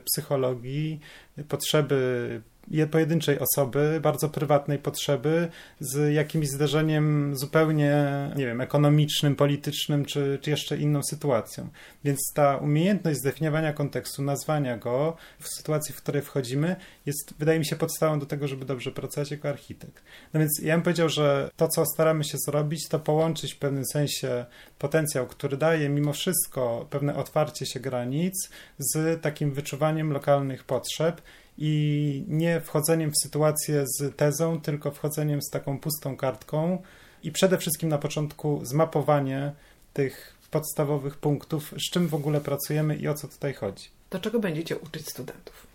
psychologii, 0.00 1.00
potrzeby 1.48 2.42
pojedynczej 2.90 3.38
osoby, 3.38 4.00
bardzo 4.02 4.28
prywatnej 4.28 4.78
potrzeby, 4.78 5.48
z 5.80 6.14
jakimś 6.14 6.48
zdarzeniem 6.48 7.36
zupełnie, 7.36 8.06
nie 8.36 8.46
wiem, 8.46 8.60
ekonomicznym, 8.60 9.36
politycznym, 9.36 10.04
czy, 10.04 10.38
czy 10.42 10.50
jeszcze 10.50 10.76
inną 10.76 11.02
sytuacją. 11.02 11.68
Więc 12.04 12.18
ta 12.34 12.56
umiejętność 12.56 13.18
zdefiniowania 13.18 13.72
kontekstu, 13.72 14.22
nazwania 14.22 14.76
go 14.76 15.16
w 15.40 15.48
sytuacji, 15.48 15.94
w 15.94 15.96
której 15.96 16.22
wchodzimy, 16.22 16.76
jest, 17.06 17.34
wydaje 17.38 17.58
mi 17.58 17.66
się, 17.66 17.76
podstawą 17.76 18.18
do 18.18 18.26
tego, 18.26 18.48
żeby 18.48 18.64
dobrze 18.64 18.92
pracować 18.92 19.30
jako 19.30 19.48
architekt. 19.48 20.02
No 20.34 20.40
więc 20.40 20.60
ja 20.62 20.74
bym 20.74 20.82
powiedział, 20.82 21.08
że 21.08 21.50
to, 21.56 21.68
co 21.68 21.84
staramy 21.86 22.24
się 22.24 22.38
zrobić, 22.38 22.88
to 22.88 22.98
połączyć 22.98 23.54
w 23.54 23.58
pewnym 23.58 23.84
sensie 23.92 24.44
potencjał, 24.78 25.26
który 25.26 25.56
daje 25.56 25.88
mimo 25.88 26.12
wszystko 26.12 26.86
pewne 26.90 27.16
otwarcie 27.16 27.66
się 27.66 27.80
granic 27.80 28.50
z 28.78 29.22
takim 29.22 29.52
wyczuwaniem 29.52 30.12
lokalnych 30.12 30.64
potrzeb 30.64 31.22
i 31.58 32.24
nie 32.28 32.60
wchodzeniem 32.60 33.10
w 33.10 33.22
sytuację 33.22 33.84
z 33.86 34.16
tezą, 34.16 34.60
tylko 34.60 34.90
wchodzeniem 34.90 35.42
z 35.42 35.50
taką 35.50 35.78
pustą 35.78 36.16
kartką 36.16 36.82
i 37.22 37.32
przede 37.32 37.58
wszystkim 37.58 37.88
na 37.88 37.98
początku 37.98 38.60
zmapowanie 38.62 39.52
tych 39.92 40.34
podstawowych 40.50 41.16
punktów, 41.16 41.74
z 41.78 41.90
czym 41.90 42.08
w 42.08 42.14
ogóle 42.14 42.40
pracujemy 42.40 42.96
i 42.96 43.08
o 43.08 43.14
co 43.14 43.28
tutaj 43.28 43.54
chodzi. 43.54 43.84
Do 44.10 44.18
czego 44.18 44.40
będziecie 44.40 44.76
uczyć 44.76 45.08
studentów? 45.08 45.66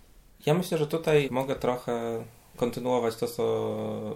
Ja 0.46 0.54
myślę, 0.54 0.78
że 0.78 0.88
tutaj 0.88 1.28
mogę 1.32 1.56
trochę 1.56 2.24
kontynuować 2.58 3.16
to, 3.16 3.28
co, 3.28 3.44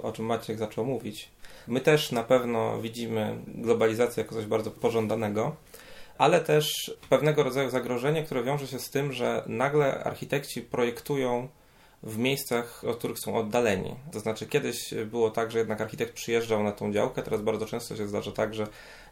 o 0.03 0.11
czym 0.11 0.25
Maciek 0.25 0.57
zaczął 0.57 0.85
mówić. 0.85 1.29
My 1.67 1.81
też 1.81 2.11
na 2.11 2.23
pewno 2.23 2.81
widzimy 2.81 3.37
globalizację 3.47 4.23
jako 4.23 4.35
coś 4.35 4.45
bardzo 4.45 4.71
pożądanego, 4.71 5.55
ale 6.17 6.41
też 6.41 6.97
pewnego 7.09 7.43
rodzaju 7.43 7.69
zagrożenie, 7.69 8.23
które 8.23 8.43
wiąże 8.43 8.67
się 8.67 8.79
z 8.79 8.89
tym, 8.89 9.13
że 9.13 9.43
nagle 9.47 10.03
architekci 10.03 10.61
projektują 10.61 11.47
w 12.03 12.17
miejscach, 12.17 12.83
od 12.83 12.97
których 12.97 13.19
są 13.19 13.37
oddaleni. 13.37 13.95
To 14.11 14.19
znaczy, 14.19 14.45
kiedyś 14.45 14.93
było 14.93 15.31
tak, 15.31 15.51
że 15.51 15.59
jednak 15.59 15.81
architekt 15.81 16.13
przyjeżdżał 16.13 16.63
na 16.63 16.71
tą 16.71 16.93
działkę, 16.93 17.23
teraz 17.23 17.41
bardzo 17.41 17.65
często 17.65 17.95
się 17.95 18.07
zdarza 18.07 18.31
tak, 18.31 18.53
że 18.53 18.67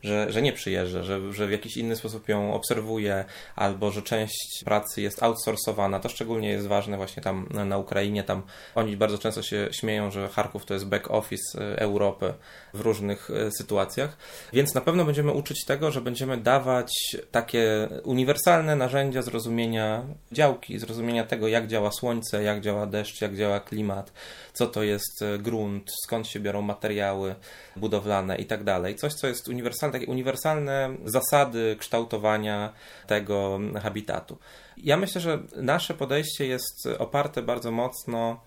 że, 0.06 0.32
że 0.32 0.42
nie 0.42 0.54
przyjeżdża, 0.54 1.04
że, 1.04 1.34
że 1.34 1.48
w 1.48 1.52
jakiś 1.52 1.78
inny 1.78 1.96
sposób 1.96 2.30
ją 2.30 2.54
obserwuje, 2.54 3.26
albo 3.56 3.92
że 3.92 4.02
część 4.02 4.64
pracy 4.66 5.02
jest 5.02 5.24
outsourcowana. 5.24 6.00
To 6.00 6.10
szczególnie 6.10 6.50
jest 6.50 6.68
ważne 6.68 6.98
właśnie 6.98 7.24
tam 7.24 7.48
na 7.66 7.78
Ukrainie. 7.78 8.24
Tam 8.24 8.44
oni 8.76 8.98
bardzo 8.98 9.18
często 9.18 9.42
się 9.44 9.68
śmieją, 9.72 10.12
że 10.12 10.30
Charków 10.30 10.66
to 10.66 10.74
jest 10.74 10.86
back 10.86 11.12
office 11.12 11.60
e, 11.60 11.80
Europy 11.80 12.34
w 12.74 12.82
różnych 12.82 13.30
e, 13.32 13.52
sytuacjach. 13.52 14.18
Więc 14.54 14.74
na 14.74 14.82
pewno 14.82 15.06
będziemy 15.06 15.32
uczyć 15.32 15.66
tego, 15.66 15.92
że 15.92 16.02
będziemy 16.02 16.38
dawać 16.38 17.18
takie 17.32 17.88
uniwersalne 18.04 18.76
narzędzia 18.76 19.22
zrozumienia 19.22 20.04
działki, 20.32 20.80
zrozumienia 20.80 21.24
tego, 21.24 21.48
jak 21.48 21.68
działa 21.68 21.92
słońce, 21.92 22.44
jak 22.44 22.62
działa 22.62 22.86
deszcz, 22.86 23.22
jak 23.22 23.36
działa 23.36 23.60
klimat, 23.60 24.14
co 24.54 24.68
to 24.68 24.84
jest 24.84 25.22
e, 25.22 25.38
grunt, 25.38 25.92
skąd 26.04 26.28
się 26.28 26.40
biorą 26.40 26.62
materiały 26.62 27.36
budowlane 27.76 28.38
i 28.38 28.46
tak 28.46 28.64
dalej. 28.64 28.96
Coś, 28.96 29.14
co 29.14 29.28
jest 29.28 29.48
uniwersalne, 29.48 29.95
takie 30.00 30.12
uniwersalne 30.12 30.96
zasady 31.06 31.76
kształtowania 31.80 32.74
tego 33.08 33.60
habitatu. 33.82 34.38
Ja 34.78 34.98
myślę, 34.98 35.22
że 35.22 35.40
nasze 35.56 35.94
podejście 35.94 36.48
jest 36.48 36.88
oparte 37.00 37.42
bardzo 37.42 37.72
mocno 37.72 38.40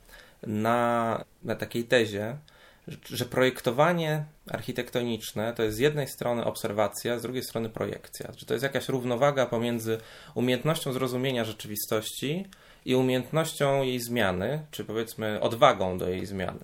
na, 0.43 1.25
na 1.43 1.55
takiej 1.55 1.85
tezie, 1.85 2.37
że 3.05 3.25
projektowanie 3.25 4.25
architektoniczne 4.51 5.53
to 5.53 5.63
jest 5.63 5.77
z 5.77 5.81
jednej 5.81 6.09
strony 6.09 6.45
obserwacja, 6.45 7.19
z 7.19 7.23
drugiej 7.23 7.43
strony 7.43 7.69
projekcja. 7.69 8.33
Że 8.37 8.47
to 8.47 8.55
jest 8.55 8.63
jakaś 8.63 8.89
równowaga 8.89 9.47
pomiędzy 9.47 9.99
umiejętnością 10.35 10.93
zrozumienia 10.93 11.45
rzeczywistości 11.45 12.47
i 12.85 12.95
umiejętnością 12.95 13.83
jej 13.83 14.01
zmiany, 14.01 14.67
czy 14.71 14.85
powiedzmy 14.85 15.41
odwagą 15.41 15.99
do 15.99 16.09
jej 16.09 16.27
zmiany. 16.27 16.61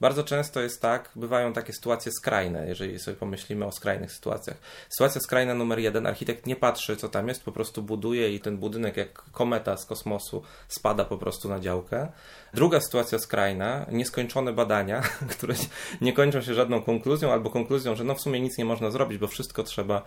Bardzo 0.00 0.24
często 0.24 0.60
jest 0.60 0.82
tak, 0.82 1.10
bywają 1.16 1.52
takie 1.52 1.72
sytuacje 1.72 2.12
skrajne, 2.12 2.68
jeżeli 2.68 2.98
sobie 2.98 3.16
pomyślimy 3.16 3.64
o 3.64 3.72
skrajnych 3.72 4.12
sytuacjach. 4.12 4.56
Sytuacja 4.88 5.20
skrajna 5.20 5.54
numer 5.54 5.78
jeden, 5.78 6.06
architekt 6.06 6.46
nie 6.46 6.56
patrzy, 6.56 6.96
co 6.96 7.08
tam 7.08 7.28
jest, 7.28 7.44
po 7.44 7.52
prostu 7.52 7.82
buduje 7.82 8.34
i 8.34 8.40
ten 8.40 8.56
budynek, 8.56 8.96
jak 8.96 9.12
kometa 9.12 9.76
z 9.76 9.86
kosmosu, 9.86 10.42
spada 10.68 11.04
po 11.04 11.18
prostu 11.18 11.48
na 11.48 11.60
działkę. 11.60 12.08
Druga 12.54 12.80
sytuacja 12.80 13.18
skrajna, 13.18 13.86
nieskończone 13.92 14.52
badania, 14.52 15.02
które 15.38 15.54
nie 16.00 16.12
kończą 16.12 16.42
się 16.42 16.54
żadną 16.54 16.82
konkluzją, 16.82 17.32
albo 17.32 17.50
konkluzją, 17.50 17.96
że 17.96 18.04
no 18.04 18.14
w 18.14 18.20
sumie 18.20 18.40
nic 18.40 18.58
nie 18.58 18.64
można 18.64 18.90
zrobić, 18.90 19.18
bo 19.18 19.26
wszystko 19.26 19.62
trzeba 19.62 20.02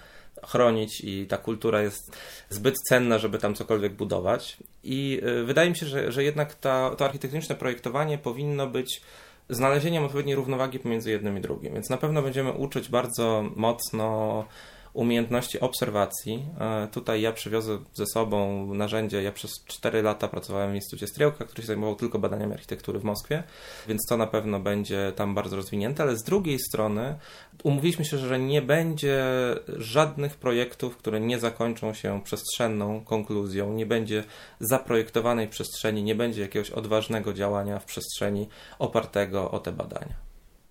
chronić 0.48 1.02
i 1.02 1.28
ta 1.28 1.38
kultura 1.38 1.82
jest 1.82 2.18
zbyt 2.50 2.76
cenna, 2.90 3.18
żeby 3.18 3.38
tam 3.38 3.56
cokolwiek 3.56 3.94
budować. 3.94 4.58
I 4.84 5.22
y, 5.24 5.44
wydaje 5.44 5.70
mi 5.70 5.76
się, 5.76 5.86
że, 5.86 6.12
że 6.12 6.24
jednak 6.24 6.56
ta, 6.56 6.96
to 6.96 7.06
architektoniczne 7.06 7.56
projektowanie 7.56 8.18
powinno 8.18 8.68
być 8.68 9.02
znalezieniem 9.50 10.04
odpowiedniej 10.04 10.36
równowagi 10.36 10.80
pomiędzy 10.80 11.12
jednym 11.12 11.38
i 11.38 11.42
drugim. 11.42 11.74
Więc 11.74 11.90
na 11.90 11.98
pewno 11.98 12.22
będziemy 12.22 12.52
uczyć 12.52 12.90
bardzo 12.90 13.44
mocno 13.56 14.46
umiejętności 14.94 15.60
obserwacji. 15.60 16.46
E, 16.60 16.88
tutaj 16.88 17.22
ja 17.22 17.32
przywiozę 17.32 17.80
ze 17.94 18.06
sobą 18.06 18.66
narzędzie. 18.74 19.24
Ja 19.24 19.32
przez 19.32 19.52
4 19.66 20.02
lata 20.02 20.28
pracowałem 20.28 20.72
w 20.72 20.76
Instytucie 20.76 21.08
Striełka, 21.08 21.46
który 21.46 21.62
się 21.62 21.68
zajmował 21.68 21.96
tylko 21.96 22.20
badaniami 22.20 22.54
architektury 22.54 23.00
w 23.00 23.04
Moskwie, 23.04 23.44
więc 23.88 24.02
to 24.10 24.18
na 24.18 24.28
pewno 24.28 24.60
będzie 24.60 25.12
tam 25.16 25.36
bardzo 25.36 25.56
rozwinięte, 25.56 26.04
ale 26.04 26.18
z 26.18 26.24
drugiej 26.24 26.60
strony 26.60 27.16
umówiliśmy 27.64 28.06
się, 28.06 28.18
że 28.18 28.40
nie 28.40 28.62
będzie 28.62 29.24
żadnych 29.68 30.36
projektów, 30.36 30.98
które 30.98 31.20
nie 31.20 31.40
zakończą 31.40 31.94
się 31.94 32.22
przestrzenną 32.24 33.06
konkluzją, 33.06 33.74
nie 33.74 33.86
będzie 33.86 34.24
zaprojektowanej 34.60 35.48
przestrzeni, 35.48 36.04
nie 36.04 36.16
będzie 36.16 36.42
jakiegoś 36.42 36.72
odważnego 36.72 37.34
działania 37.34 37.80
w 37.80 37.86
przestrzeni 37.86 38.48
opartego 38.80 39.52
o 39.52 39.60
te 39.60 39.72
badania. 39.72 40.16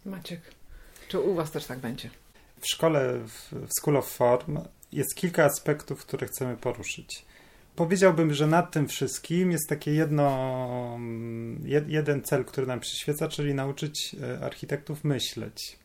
Maciek, 0.04 0.40
czy 1.08 1.20
u 1.20 1.34
Was 1.34 1.50
też 1.50 1.66
tak 1.66 1.78
będzie? 1.78 2.10
W 2.60 2.66
szkole 2.66 3.18
w, 3.26 3.52
School 3.78 3.96
of 3.96 4.08
Form 4.10 4.58
jest 4.92 5.14
kilka 5.14 5.44
aspektów, 5.44 6.06
które 6.06 6.26
chcemy 6.26 6.56
poruszyć. 6.56 7.24
Powiedziałbym, 7.76 8.34
że 8.34 8.46
nad 8.46 8.72
tym 8.72 8.88
wszystkim 8.88 9.52
jest 9.52 9.68
takie 9.68 9.92
jedno, 9.92 10.98
jeden 11.86 12.22
cel, 12.22 12.44
który 12.44 12.66
nam 12.66 12.80
przyświeca, 12.80 13.28
czyli 13.28 13.54
nauczyć 13.54 14.16
e, 14.22 14.44
architektów 14.44 15.04
myśleć. 15.04 15.79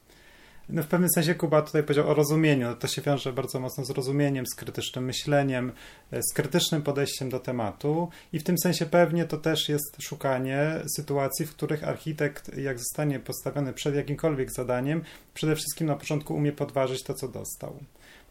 No 0.70 0.84
w 0.84 0.88
pewnym 0.88 1.10
sensie 1.16 1.36
Kuba 1.36 1.62
tutaj 1.62 1.84
powiedział 1.84 2.10
o 2.10 2.14
rozumieniu. 2.14 2.76
To 2.76 2.88
się 2.88 3.02
wiąże 3.02 3.34
bardzo 3.34 3.60
mocno 3.60 3.86
z 3.86 3.90
rozumieniem, 3.90 4.46
z 4.46 4.56
krytycznym 4.56 5.06
myśleniem, 5.06 5.72
e, 6.12 6.22
z 6.24 6.34
krytycznym 6.34 6.82
podejściem 6.82 7.30
do 7.30 7.40
tematu 7.40 8.10
i 8.34 8.40
w 8.40 8.44
tym 8.44 8.58
sensie 8.58 8.86
pewnie 8.86 9.26
to 9.26 9.38
też 9.38 9.70
jest 9.70 9.98
szukanie 10.02 10.82
sytuacji, 10.96 11.46
w 11.46 11.52
których 11.52 11.84
architekt, 11.84 12.58
jak 12.58 12.80
zostanie 12.80 13.20
postawiony 13.20 13.74
przed 13.74 13.96
jakimkolwiek 13.96 14.52
zadaniem, 14.52 15.02
przede 15.34 15.56
wszystkim 15.56 15.88
na 15.88 15.96
początku 15.96 16.36
umie 16.36 16.52
podważyć 16.52 17.04
to, 17.04 17.14
co 17.14 17.28
dostał. 17.28 17.80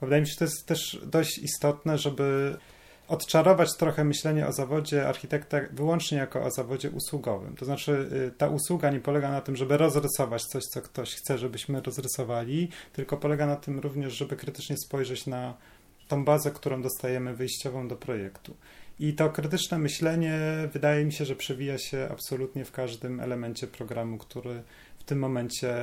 Wydaje 0.00 0.22
mi 0.22 0.28
się, 0.28 0.32
że 0.32 0.38
to 0.38 0.44
jest 0.44 0.66
też 0.66 1.00
dość 1.06 1.38
istotne, 1.38 1.98
żeby 1.98 2.56
odczarować 3.08 3.68
trochę 3.78 4.04
myślenie 4.04 4.46
o 4.46 4.52
zawodzie 4.52 5.08
architekta 5.08 5.60
wyłącznie 5.72 6.18
jako 6.18 6.42
o 6.42 6.50
zawodzie 6.50 6.90
usługowym. 6.90 7.56
To 7.56 7.64
znaczy, 7.64 8.08
y, 8.28 8.32
ta 8.38 8.48
usługa 8.48 8.90
nie 8.90 9.00
polega 9.00 9.30
na 9.30 9.40
tym, 9.40 9.56
żeby 9.56 9.76
rozrysować 9.76 10.42
coś, 10.42 10.64
co 10.64 10.82
ktoś 10.82 11.14
chce, 11.14 11.38
żebyśmy 11.38 11.80
rozrysowali, 11.80 12.68
tylko 12.92 13.16
polega 13.16 13.46
na 13.46 13.56
tym 13.56 13.80
również, 13.80 14.12
żeby 14.12 14.36
krytycznie 14.36 14.76
spojrzeć 14.76 15.26
na 15.26 15.54
tą 16.08 16.24
bazę, 16.24 16.50
którą 16.50 16.82
dostajemy 16.82 17.34
wyjściową 17.34 17.88
do 17.88 17.96
projektu. 17.96 18.56
I 19.00 19.14
to 19.14 19.30
krytyczne 19.30 19.78
myślenie 19.78 20.38
wydaje 20.72 21.04
mi 21.04 21.12
się, 21.12 21.24
że 21.24 21.36
przewija 21.36 21.78
się 21.78 22.08
absolutnie 22.10 22.64
w 22.64 22.72
każdym 22.72 23.20
elemencie 23.20 23.66
programu, 23.66 24.18
który 24.18 24.62
w 25.04 25.06
tym 25.06 25.18
momencie 25.18 25.74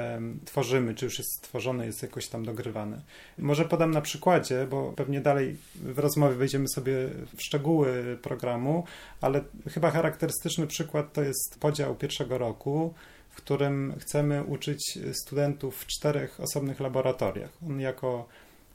tworzymy, 0.46 0.96
czy 0.96 1.06
już 1.06 1.18
jest 1.18 1.38
stworzony, 1.38 1.86
jest 1.86 2.02
jakoś 2.04 2.28
tam 2.28 2.46
dogrywany. 2.46 3.02
Może 3.38 3.66
podam 3.66 3.92
na 3.92 4.02
przykładzie, 4.02 4.68
bo 4.70 4.94
pewnie 4.94 5.22
dalej 5.22 5.58
w 5.76 6.00
rozmowie 6.00 6.36
wejdziemy 6.36 6.68
sobie 6.68 6.94
w 7.36 7.42
szczegóły 7.42 8.18
programu, 8.22 8.84
ale 9.22 9.44
chyba 9.70 9.92
charakterystyczny 9.92 10.68
przykład 10.68 11.14
to 11.14 11.22
jest 11.22 11.60
podział 11.60 11.96
pierwszego 11.96 12.38
roku, 12.38 12.94
w 13.30 13.36
którym 13.36 13.94
chcemy 14.00 14.44
uczyć 14.44 15.00
studentów 15.14 15.78
w 15.78 15.86
czterech 15.86 16.40
osobnych 16.40 16.80
laboratoriach. 16.80 17.50
On 17.68 17.80
jako 17.80 18.28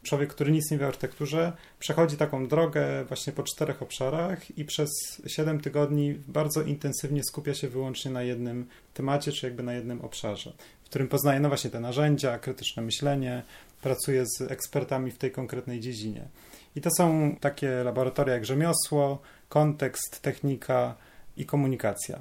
człowiek, 0.07 0.31
który 0.31 0.53
nic 0.53 0.71
nie 0.71 0.79
wie 0.79 0.85
o 0.85 0.89
architekturze, 0.89 1.53
przechodzi 1.79 2.17
taką 2.17 2.49
drogę 2.49 3.05
właśnie 3.05 3.33
po 3.33 3.43
czterech 3.43 3.83
obszarach 3.83 4.59
i 4.59 4.65
przez 4.65 4.91
7 5.27 5.61
tygodni 5.61 6.15
bardzo 6.29 6.63
intensywnie 6.63 7.25
skupia 7.25 7.55
się 7.55 7.69
wyłącznie 7.69 8.11
na 8.11 8.23
jednym 8.23 8.67
temacie, 8.95 9.33
czy 9.33 9.47
jakby 9.47 9.63
na 9.63 9.75
jednym 9.75 10.01
obszarze, 10.01 10.53
w 10.83 10.85
którym 10.85 11.09
poznaje 11.09 11.41
no 11.41 11.49
właśnie 11.49 11.71
te 11.71 11.81
narzędzia, 11.81 12.39
krytyczne 12.39 12.83
myślenie, 12.83 13.43
pracuje 13.83 14.25
z 14.27 14.41
ekspertami 14.41 15.11
w 15.11 15.19
tej 15.19 15.31
konkretnej 15.31 15.81
dziedzinie. 15.81 16.29
I 16.77 16.81
to 16.81 16.91
są 16.97 17.37
takie 17.41 17.85
laboratoria 17.85 18.35
jak 18.35 18.45
rzemiosło, 18.45 19.23
kontekst, 19.49 20.23
technika 20.23 20.95
i 21.37 21.47
komunikacja. 21.47 22.19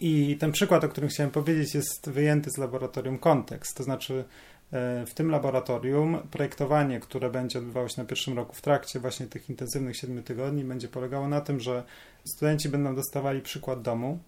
I 0.00 0.36
ten 0.40 0.52
przykład, 0.52 0.84
o 0.84 0.88
którym 0.88 1.10
chciałem 1.10 1.30
powiedzieć, 1.30 1.74
jest 1.74 2.10
wyjęty 2.10 2.50
z 2.50 2.58
laboratorium 2.58 3.18
kontekst, 3.18 3.76
to 3.76 3.82
znaczy 3.82 4.24
w 5.06 5.10
tym 5.14 5.30
laboratorium 5.30 6.18
projektowanie, 6.30 7.00
które 7.00 7.30
będzie 7.30 7.58
odbywało 7.58 7.88
się 7.88 8.02
na 8.02 8.08
pierwszym 8.08 8.36
roku 8.36 8.52
w 8.52 8.60
trakcie 8.60 9.00
właśnie 9.00 9.26
tych 9.26 9.50
intensywnych 9.50 9.96
siedmiu 9.96 10.22
tygodni, 10.22 10.64
będzie 10.64 10.88
polegało 10.88 11.28
na 11.28 11.40
tym, 11.40 11.60
że 11.60 11.82
studenci 12.24 12.68
będą 12.68 12.94
dostawali 12.94 13.40
przykład 13.40 13.82
domu 13.82 14.18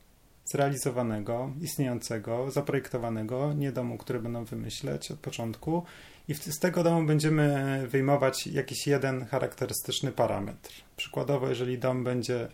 zrealizowanego, 0.45 1.51
istniejącego, 1.61 2.51
zaprojektowanego, 2.51 3.53
nie 3.53 3.73
domu, 3.73 3.99
który 3.99 4.21
będą 4.21 4.45
wymyśleć 4.45 5.11
od 5.11 5.19
początku. 5.19 5.83
I 6.29 6.35
z 6.35 6.59
tego 6.59 6.83
domu 6.83 7.07
będziemy 7.07 7.87
wyjmować 7.89 8.47
jakiś 8.47 8.87
jeden 8.87 9.27
charakterystyczny 9.27 10.13
parametr. 10.13 10.71
Przykładowo, 10.97 11.49
jeżeli 11.49 11.79
dom 11.79 12.05
będzie 12.05 12.49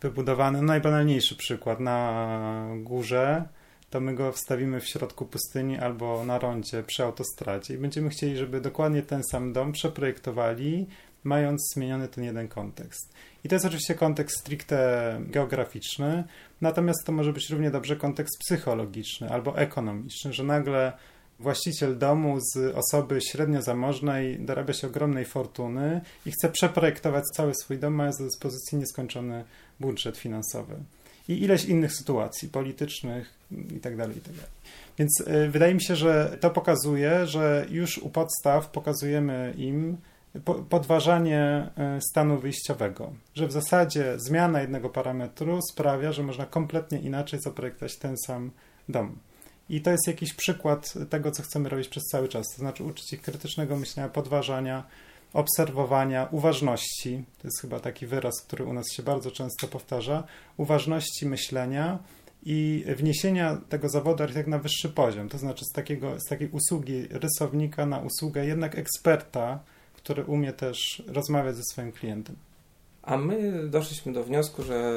wybudowany, 0.00 0.58
no 0.58 0.64
najbanalniejszy 0.64 1.36
przykład, 1.36 1.80
na 1.80 2.68
górze, 2.76 3.44
to 3.90 4.00
my 4.00 4.14
go 4.14 4.32
wstawimy 4.32 4.80
w 4.80 4.88
środku 4.88 5.26
pustyni 5.26 5.78
albo 5.78 6.24
na 6.24 6.38
rondzie 6.38 6.82
przy 6.82 7.04
autostradzie 7.04 7.74
i 7.74 7.78
będziemy 7.78 8.08
chcieli, 8.10 8.36
żeby 8.36 8.60
dokładnie 8.60 9.02
ten 9.02 9.22
sam 9.30 9.52
dom 9.52 9.72
przeprojektowali, 9.72 10.86
mając 11.24 11.72
zmieniony 11.74 12.08
ten 12.08 12.24
jeden 12.24 12.48
kontekst. 12.48 13.14
I 13.44 13.48
to 13.48 13.54
jest 13.54 13.64
oczywiście 13.66 13.94
kontekst 13.94 14.40
stricte 14.40 15.20
geograficzny, 15.20 16.24
natomiast 16.60 17.04
to 17.04 17.12
może 17.12 17.32
być 17.32 17.50
równie 17.50 17.70
dobrze 17.70 17.96
kontekst 17.96 18.38
psychologiczny 18.38 19.30
albo 19.30 19.58
ekonomiczny, 19.58 20.32
że 20.32 20.44
nagle 20.44 20.92
właściciel 21.38 21.98
domu 21.98 22.38
z 22.40 22.76
osoby 22.76 23.20
średnio 23.20 23.62
zamożnej 23.62 24.38
dorabia 24.38 24.74
się 24.74 24.86
ogromnej 24.86 25.24
fortuny 25.24 26.00
i 26.26 26.30
chce 26.30 26.48
przeprojektować 26.48 27.24
cały 27.34 27.54
swój 27.54 27.78
dom, 27.78 27.94
mając 27.94 28.18
do 28.18 28.24
dyspozycji 28.24 28.78
nieskończony 28.78 29.44
budżet 29.80 30.16
finansowy. 30.16 30.76
I 31.28 31.42
ileś 31.42 31.64
innych 31.64 31.92
sytuacji 31.92 32.48
politycznych 32.48 33.34
itd. 33.50 33.96
Tak 33.96 34.16
itd. 34.16 34.38
Tak 34.38 34.50
Więc 34.98 35.20
y, 35.20 35.50
wydaje 35.50 35.74
mi 35.74 35.82
się, 35.82 35.96
że 35.96 36.36
to 36.40 36.50
pokazuje, 36.50 37.26
że 37.26 37.66
już 37.70 37.98
u 37.98 38.08
podstaw 38.08 38.70
pokazujemy 38.70 39.54
im 39.56 39.96
podważanie 40.70 41.68
y, 41.98 42.00
stanu 42.10 42.38
wyjściowego, 42.38 43.12
że 43.34 43.46
w 43.46 43.52
zasadzie 43.52 44.14
zmiana 44.16 44.60
jednego 44.60 44.88
parametru 44.88 45.60
sprawia, 45.72 46.12
że 46.12 46.22
można 46.22 46.46
kompletnie 46.46 46.98
inaczej 46.98 47.40
zaprojektować 47.40 47.96
ten 47.96 48.16
sam 48.26 48.50
dom. 48.88 49.18
I 49.68 49.80
to 49.80 49.90
jest 49.90 50.06
jakiś 50.06 50.34
przykład 50.34 50.94
tego, 51.10 51.30
co 51.30 51.42
chcemy 51.42 51.68
robić 51.68 51.88
przez 51.88 52.02
cały 52.04 52.28
czas, 52.28 52.46
to 52.54 52.58
znaczy 52.58 52.84
uczyć 52.84 53.12
ich 53.12 53.22
krytycznego 53.22 53.76
myślenia, 53.76 54.08
podważania, 54.08 54.84
obserwowania, 55.32 56.28
uważności. 56.30 57.24
To 57.38 57.48
jest 57.48 57.60
chyba 57.60 57.80
taki 57.80 58.06
wyraz, 58.06 58.42
który 58.46 58.64
u 58.64 58.72
nas 58.72 58.86
się 58.92 59.02
bardzo 59.02 59.30
często 59.30 59.68
powtarza. 59.68 60.24
Uważności 60.56 61.26
myślenia 61.26 61.98
i 62.42 62.84
wniesienia 62.96 63.56
tego 63.68 63.88
zawodu 63.88 64.22
architekta 64.22 64.50
na 64.50 64.58
wyższy 64.58 64.88
poziom, 64.88 65.28
to 65.28 65.38
znaczy 65.38 65.64
z, 65.64 65.72
takiego, 65.72 66.20
z 66.20 66.28
takiej 66.28 66.48
usługi 66.48 67.06
rysownika 67.10 67.86
na 67.86 67.98
usługę 67.98 68.46
jednak 68.46 68.78
eksperta, 68.78 69.58
który 69.94 70.24
umie 70.24 70.52
też 70.52 71.02
rozmawiać 71.06 71.56
ze 71.56 71.62
swoim 71.72 71.92
klientem. 71.92 72.36
A 73.06 73.16
my 73.16 73.68
doszliśmy 73.68 74.12
do 74.12 74.24
wniosku, 74.24 74.62
że 74.62 74.92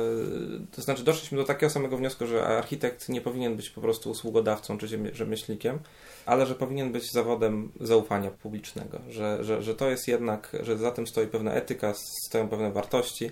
to 0.71 0.81
znaczy 0.81 1.03
doszliśmy 1.03 1.37
do 1.37 1.43
takiego 1.43 1.69
samego 1.69 1.97
wniosku, 1.97 2.27
że 2.27 2.45
architekt 2.45 3.09
nie 3.09 3.21
powinien 3.21 3.55
być 3.55 3.69
po 3.69 3.81
prostu 3.81 4.09
usługodawcą 4.09 4.77
czy 4.77 4.87
rzemieślnikiem, 5.13 5.79
ale 6.25 6.45
że 6.45 6.55
powinien 6.55 6.91
być 6.91 7.11
zawodem 7.11 7.71
zaufania 7.81 8.31
publicznego, 8.31 8.99
że, 9.09 9.43
że, 9.43 9.61
że 9.61 9.75
to 9.75 9.89
jest 9.89 10.07
jednak, 10.07 10.57
że 10.63 10.77
za 10.77 10.91
tym 10.91 11.07
stoi 11.07 11.27
pewna 11.27 11.53
etyka, 11.53 11.93
stoją 12.27 12.49
pewne 12.49 12.71
wartości. 12.71 13.31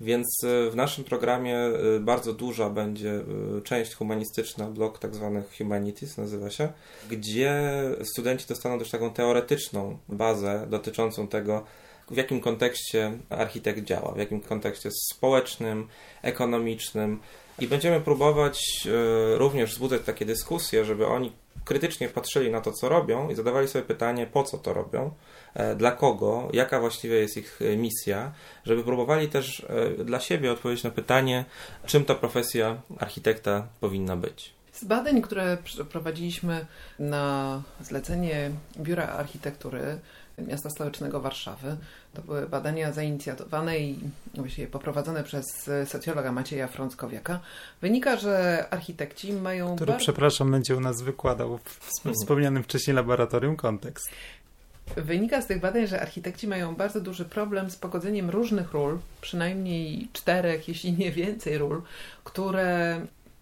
Więc 0.00 0.26
e, 0.44 0.70
w 0.70 0.76
naszym 0.76 1.04
programie 1.04 1.58
e, 1.58 2.00
bardzo 2.00 2.32
duża 2.32 2.70
będzie 2.70 3.10
e, 3.58 3.62
część 3.62 3.94
humanistyczna, 3.94 4.66
blok 4.66 4.98
tak 4.98 5.14
zwany 5.14 5.42
Humanities 5.58 6.18
nazywa 6.18 6.50
się, 6.50 6.68
gdzie 7.10 7.72
studenci 8.04 8.46
dostaną 8.48 8.78
też 8.78 8.90
taką 8.90 9.10
teoretyczną 9.10 9.98
bazę 10.08 10.66
dotyczącą 10.70 11.28
tego, 11.28 11.64
w 12.10 12.16
jakim 12.16 12.40
kontekście 12.40 13.12
architekt 13.30 13.84
działa, 13.84 14.12
w 14.12 14.18
jakim 14.18 14.40
kontekście 14.40 14.90
społecznym, 14.90 15.88
ekonomicznym. 16.22 17.20
I 17.58 17.68
będziemy 17.68 18.00
próbować 18.00 18.86
e, 18.86 19.38
również 19.38 19.70
wzbudzać 19.70 20.02
takie 20.02 20.24
dyskusje, 20.24 20.84
żeby 20.84 21.06
oni 21.06 21.32
krytycznie 21.64 22.08
patrzyli 22.08 22.50
na 22.50 22.60
to, 22.60 22.72
co 22.72 22.88
robią 22.88 23.30
i 23.30 23.34
zadawali 23.34 23.68
sobie 23.68 23.84
pytanie, 23.84 24.26
po 24.26 24.42
co 24.42 24.58
to 24.58 24.72
robią, 24.72 25.10
e, 25.54 25.74
dla 25.74 25.92
kogo, 25.92 26.48
jaka 26.52 26.80
właściwie 26.80 27.16
jest 27.16 27.36
ich 27.36 27.60
e, 27.62 27.76
misja, 27.76 28.32
żeby 28.64 28.84
próbowali 28.84 29.28
też 29.28 29.66
dla 30.04 30.20
siebie 30.20 30.52
odpowiedzieć 30.52 30.84
na 30.84 30.90
pytanie, 30.90 31.44
czym 31.86 32.04
ta 32.04 32.14
profesja 32.14 32.82
architekta 32.98 33.68
powinna 33.80 34.16
być. 34.16 34.54
Z 34.72 34.84
badań, 34.84 35.22
które 35.22 35.58
przeprowadziliśmy 35.64 36.66
na 36.98 37.62
zlecenie 37.80 38.50
Biura 38.78 39.06
Architektury, 39.06 40.00
miasta 40.38 40.70
stołecznego 40.70 41.20
Warszawy. 41.20 41.76
To 42.14 42.22
były 42.22 42.48
badania 42.48 42.92
zainicjowane 42.92 43.78
i 43.78 43.98
właściwie 44.34 44.66
poprowadzone 44.66 45.24
przez 45.24 45.70
socjologa 45.86 46.32
Macieja 46.32 46.68
Frąckowiaka. 46.68 47.40
Wynika, 47.80 48.16
że 48.16 48.64
architekci 48.70 49.32
mają... 49.32 49.76
Który, 49.76 49.92
przepraszam, 49.92 50.50
będzie 50.50 50.76
u 50.76 50.80
nas 50.80 51.02
wykładał 51.02 51.58
w 51.58 51.78
wspomnianym 52.12 52.62
wcześniej 52.62 52.96
laboratorium 52.96 53.56
kontekst. 53.56 54.10
Wynika 54.96 55.42
z 55.42 55.46
tych 55.46 55.60
badań, 55.60 55.86
że 55.86 56.00
architekci 56.00 56.48
mają 56.48 56.74
bardzo 56.74 57.00
duży 57.00 57.24
problem 57.24 57.70
z 57.70 57.76
pogodzeniem 57.76 58.30
różnych 58.30 58.72
ról, 58.72 58.98
przynajmniej 59.20 60.08
czterech, 60.12 60.68
jeśli 60.68 60.92
nie 60.92 61.12
więcej 61.12 61.58
ról, 61.58 61.82
które 62.24 63.00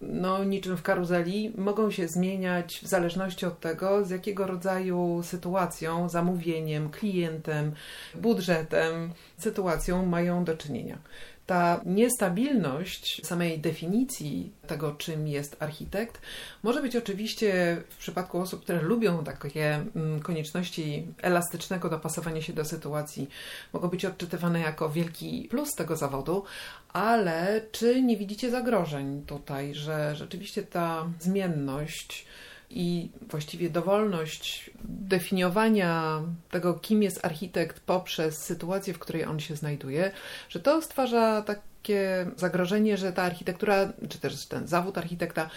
no, 0.09 0.43
niczym 0.43 0.77
w 0.77 0.81
karuzeli, 0.81 1.53
mogą 1.57 1.91
się 1.91 2.07
zmieniać 2.07 2.79
w 2.83 2.87
zależności 2.87 3.45
od 3.45 3.59
tego, 3.59 4.05
z 4.05 4.09
jakiego 4.09 4.47
rodzaju 4.47 5.21
sytuacją, 5.23 6.09
zamówieniem, 6.09 6.89
klientem, 6.89 7.71
budżetem, 8.15 9.13
sytuacją 9.37 10.05
mają 10.05 10.43
do 10.43 10.57
czynienia 10.57 10.97
ta 11.45 11.81
niestabilność 11.85 13.25
samej 13.25 13.59
definicji 13.59 14.51
tego, 14.67 14.91
czym 14.91 15.27
jest 15.27 15.55
architekt, 15.59 16.21
może 16.63 16.81
być 16.81 16.95
oczywiście 16.95 17.77
w 17.89 17.97
przypadku 17.97 18.39
osób, 18.39 18.63
które 18.63 18.81
lubią 18.81 19.23
takie 19.23 19.85
mm, 19.95 20.19
konieczności 20.19 21.07
elastycznego 21.21 21.89
dopasowania 21.89 22.41
się 22.41 22.53
do 22.53 22.65
sytuacji, 22.65 23.29
mogą 23.73 23.87
być 23.87 24.05
odczytywane 24.05 24.59
jako 24.59 24.89
wielki 24.89 25.47
plus 25.49 25.71
tego 25.71 25.95
zawodu, 25.95 26.43
ale 26.93 27.61
czy 27.71 28.01
nie 28.01 28.17
widzicie 28.17 28.51
zagrożeń 28.51 29.23
tutaj, 29.25 29.75
że 29.75 30.15
rzeczywiście 30.15 30.63
ta 30.63 31.05
zmienność 31.19 32.25
i 32.75 33.11
właściwie 33.29 33.69
dowolność 33.69 34.71
definiowania 34.83 36.21
tego, 36.51 36.73
kim 36.73 37.03
jest 37.03 37.25
architekt 37.25 37.79
poprzez 37.79 38.37
sytuację, 38.37 38.93
w 38.93 38.99
której 38.99 39.25
on 39.25 39.39
się 39.39 39.55
znajduje, 39.55 40.11
że 40.49 40.59
to 40.59 40.81
stwarza 40.81 41.41
takie 41.41 42.25
zagrożenie, 42.35 42.97
że 42.97 43.13
ta 43.13 43.23
architektura, 43.23 43.93
czy 44.09 44.19
też 44.19 44.45
ten 44.45 44.67
zawód 44.67 44.97
architekta 44.97 45.49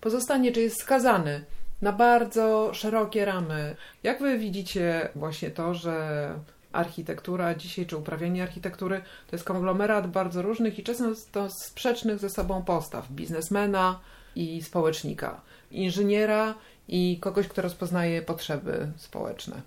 pozostanie, 0.00 0.52
czy 0.52 0.60
jest 0.60 0.80
skazany 0.80 1.44
na 1.82 1.92
bardzo 1.92 2.74
szerokie 2.74 3.24
ramy. 3.24 3.76
Jak 4.02 4.20
wy 4.20 4.38
widzicie 4.38 5.08
właśnie 5.14 5.50
to, 5.50 5.74
że 5.74 6.28
architektura 6.72 7.54
dzisiaj, 7.54 7.86
czy 7.86 7.96
uprawianie 7.96 8.42
architektury, 8.42 9.02
to 9.26 9.36
jest 9.36 9.44
konglomerat 9.44 10.10
bardzo 10.10 10.42
różnych 10.42 10.78
i 10.78 10.82
często 10.82 11.48
sprzecznych 11.50 12.18
ze 12.18 12.30
sobą 12.30 12.62
postaw 12.62 13.10
biznesmena 13.10 14.00
i 14.36 14.62
społecznika 14.62 15.40
inżyniera 15.82 16.54
i 16.88 17.18
kogoś, 17.20 17.48
kto 17.48 17.62
rozpoznaje 17.62 18.22
potrzeby 18.22 18.92
społeczne. 18.96 19.62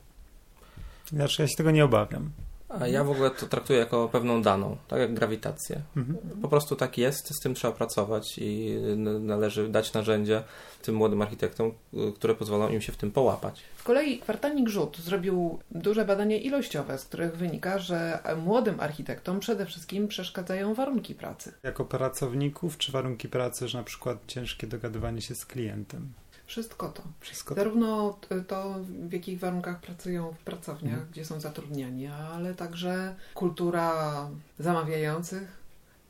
Znaczy, 1.09 1.41
ja 1.41 1.47
się 1.47 1.55
tego 1.55 1.71
nie 1.71 1.85
obawiam. 1.85 2.31
A 2.69 2.88
ja 2.88 3.03
w 3.03 3.12
ogóle 3.12 3.30
to 3.30 3.45
traktuję 3.45 3.80
jako 3.80 4.10
pewną 4.10 4.41
daną, 4.41 4.77
tak 4.88 4.99
jak 4.99 5.13
grawitację. 5.13 5.82
Mhm. 5.97 6.17
Po 6.41 6.47
prostu 6.47 6.75
tak 6.75 6.97
jest, 6.97 7.36
z 7.36 7.39
tym 7.39 7.53
trzeba 7.53 7.73
pracować 7.73 8.38
i 8.38 8.77
należy 9.19 9.69
dać 9.69 9.93
narzędzia 9.93 10.43
tym 10.82 10.95
młodym 10.95 11.21
architektom, 11.21 11.73
które 12.15 12.36
pozwolą 12.36 12.69
im 12.69 12.82
się 12.82 12.91
w 12.91 12.97
tym 12.97 13.12
połapać. 13.12 13.63
Z 13.77 13.84
kolei 13.84 14.19
kwartalnik 14.19 14.69
Rzut 14.69 14.97
zrobił 14.97 15.60
duże 15.71 16.06
badania 16.06 16.38
ilościowe, 16.38 16.97
z 16.97 17.06
których 17.06 17.38
wynika, 17.38 17.80
że 17.80 18.19
młodym 18.45 18.80
architektom 18.80 19.39
przede 19.39 19.65
wszystkim 19.65 20.08
przeszkadzają 20.08 20.73
warunki 20.73 21.15
pracy. 21.15 21.53
Jako 21.63 21.86
pracowników 21.86 22.77
czy 22.77 22.91
warunki 22.91 23.30
pracy, 23.30 23.67
że 23.67 23.77
na 23.77 23.84
przykład 23.84 24.17
ciężkie 24.27 24.67
dogadywanie 24.67 25.21
się 25.21 25.36
z 25.36 25.45
klientem? 25.45 26.13
Wszystko 26.47 26.89
to. 26.89 27.03
Wszystko 27.19 27.55
to. 27.55 27.62
Zarówno 27.62 28.19
to, 28.47 28.75
w 29.07 29.13
jakich 29.13 29.39
warunkach 29.39 29.79
pracują 29.81 30.31
w 30.33 30.38
pracowniach, 30.38 30.93
Mhm. 30.93 31.12
gdzie 31.12 31.25
są 31.25 31.39
zatrudniani, 31.39 32.07
ale 32.07 32.55
także 32.55 33.15
kultura 33.33 33.93
zamawiających 34.60 35.57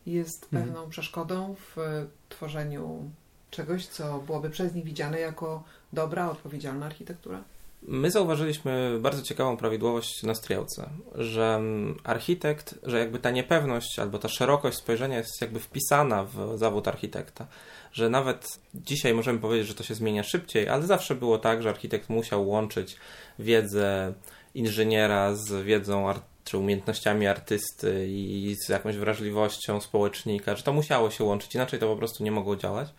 jest 0.06 0.44
Mhm. 0.44 0.64
pewną 0.64 0.90
przeszkodą 0.90 1.56
w 1.76 2.06
tworzeniu 2.30 3.12
czegoś, 3.52 3.88
co 3.88 4.20
byłoby 4.20 4.50
przez 4.50 4.74
nich 4.74 4.86
widziane 4.86 5.20
jako 5.20 5.64
dobra, 5.94 6.30
odpowiedzialna 6.32 6.86
architektura. 6.86 7.44
My 7.82 8.12
zauważyliśmy 8.12 8.98
bardzo 9.02 9.22
ciekawą 9.22 9.58
prawidłowość 9.58 10.24
na 10.24 10.36
strzałce, 10.36 10.90
że 11.16 11.56
mm, 11.56 11.98
architekt, 12.04 12.80
że 12.84 13.00
jakby 13.00 13.20
ta 13.20 13.32
niepewność 13.32 14.00
albo 14.00 14.20
ta 14.20 14.28
szerokość 14.28 14.78
spojrzenia 14.78 15.18
jest 15.18 15.42
jakby 15.42 15.60
wpisana 15.60 16.24
w 16.24 16.58
zawód 16.58 16.88
architekta. 16.88 17.48
Że 17.92 18.10
nawet 18.10 18.60
dzisiaj 18.76 19.14
możemy 19.14 19.40
powiedzieć, 19.40 19.68
że 19.68 19.74
to 19.74 19.84
się 19.84 19.96
zmienia 19.96 20.24
szybciej, 20.24 20.70
ale 20.70 20.84
zawsze 20.88 21.16
było 21.16 21.38
tak, 21.38 21.64
że 21.64 21.70
architekt 21.70 22.10
musiał 22.10 22.48
łączyć 22.50 22.98
wiedzę 23.40 24.14
inżyniera 24.56 25.36
z 25.36 25.66
wiedzą 25.66 26.10
ar- 26.10 26.22
czy 26.48 26.58
umiejętnościami 26.58 27.28
artysty 27.28 28.08
i 28.10 28.56
z 28.66 28.70
jakąś 28.70 28.96
wrażliwością 28.96 29.82
społecznika, 29.82 30.56
że 30.56 30.64
to 30.64 30.74
musiało 30.74 31.12
się 31.12 31.24
łączyć, 31.24 31.56
inaczej 31.56 31.80
to 31.80 31.88
po 31.88 31.96
prostu 31.96 32.24
nie 32.24 32.32
mogło 32.32 32.56
działać. 32.56 32.90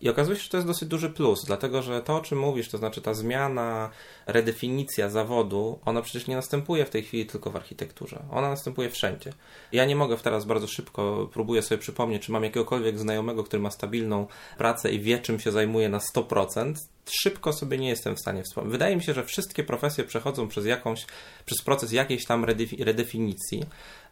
I 0.00 0.08
okazuje 0.08 0.36
się, 0.36 0.42
że 0.42 0.50
to 0.50 0.56
jest 0.56 0.66
dosyć 0.66 0.88
duży 0.88 1.10
plus, 1.10 1.44
dlatego 1.44 1.82
że 1.82 2.02
to, 2.02 2.16
o 2.16 2.20
czym 2.20 2.38
mówisz, 2.38 2.68
to 2.68 2.78
znaczy 2.78 3.00
ta 3.00 3.14
zmiana, 3.14 3.90
redefinicja 4.26 5.10
zawodu, 5.10 5.78
ona 5.84 6.02
przecież 6.02 6.26
nie 6.26 6.36
następuje 6.36 6.84
w 6.84 6.90
tej 6.90 7.02
chwili 7.02 7.26
tylko 7.26 7.50
w 7.50 7.56
architekturze. 7.56 8.22
Ona 8.30 8.48
następuje 8.48 8.90
wszędzie. 8.90 9.32
Ja 9.72 9.84
nie 9.84 9.96
mogę 9.96 10.16
teraz 10.16 10.44
bardzo 10.44 10.66
szybko, 10.66 11.28
próbuję 11.32 11.62
sobie 11.62 11.78
przypomnieć, 11.78 12.22
czy 12.22 12.32
mam 12.32 12.44
jakiegokolwiek 12.44 12.98
znajomego, 12.98 13.44
który 13.44 13.62
ma 13.62 13.70
stabilną 13.70 14.26
pracę 14.58 14.92
i 14.92 15.00
wie, 15.00 15.18
czym 15.18 15.40
się 15.40 15.52
zajmuje 15.52 15.88
na 15.88 15.98
100%. 15.98 16.74
Szybko 17.10 17.52
sobie 17.52 17.78
nie 17.78 17.88
jestem 17.88 18.16
w 18.16 18.20
stanie 18.20 18.42
wspomnieć. 18.42 18.72
Wydaje 18.72 18.96
mi 18.96 19.02
się, 19.02 19.14
że 19.14 19.24
wszystkie 19.24 19.64
profesje 19.64 20.04
przechodzą 20.04 20.48
przez 20.48 20.66
jakąś, 20.66 21.06
przez 21.44 21.62
proces 21.62 21.92
jakiejś 21.92 22.26
tam 22.26 22.44
redefi- 22.44 22.84
redefinicji. 22.96 23.62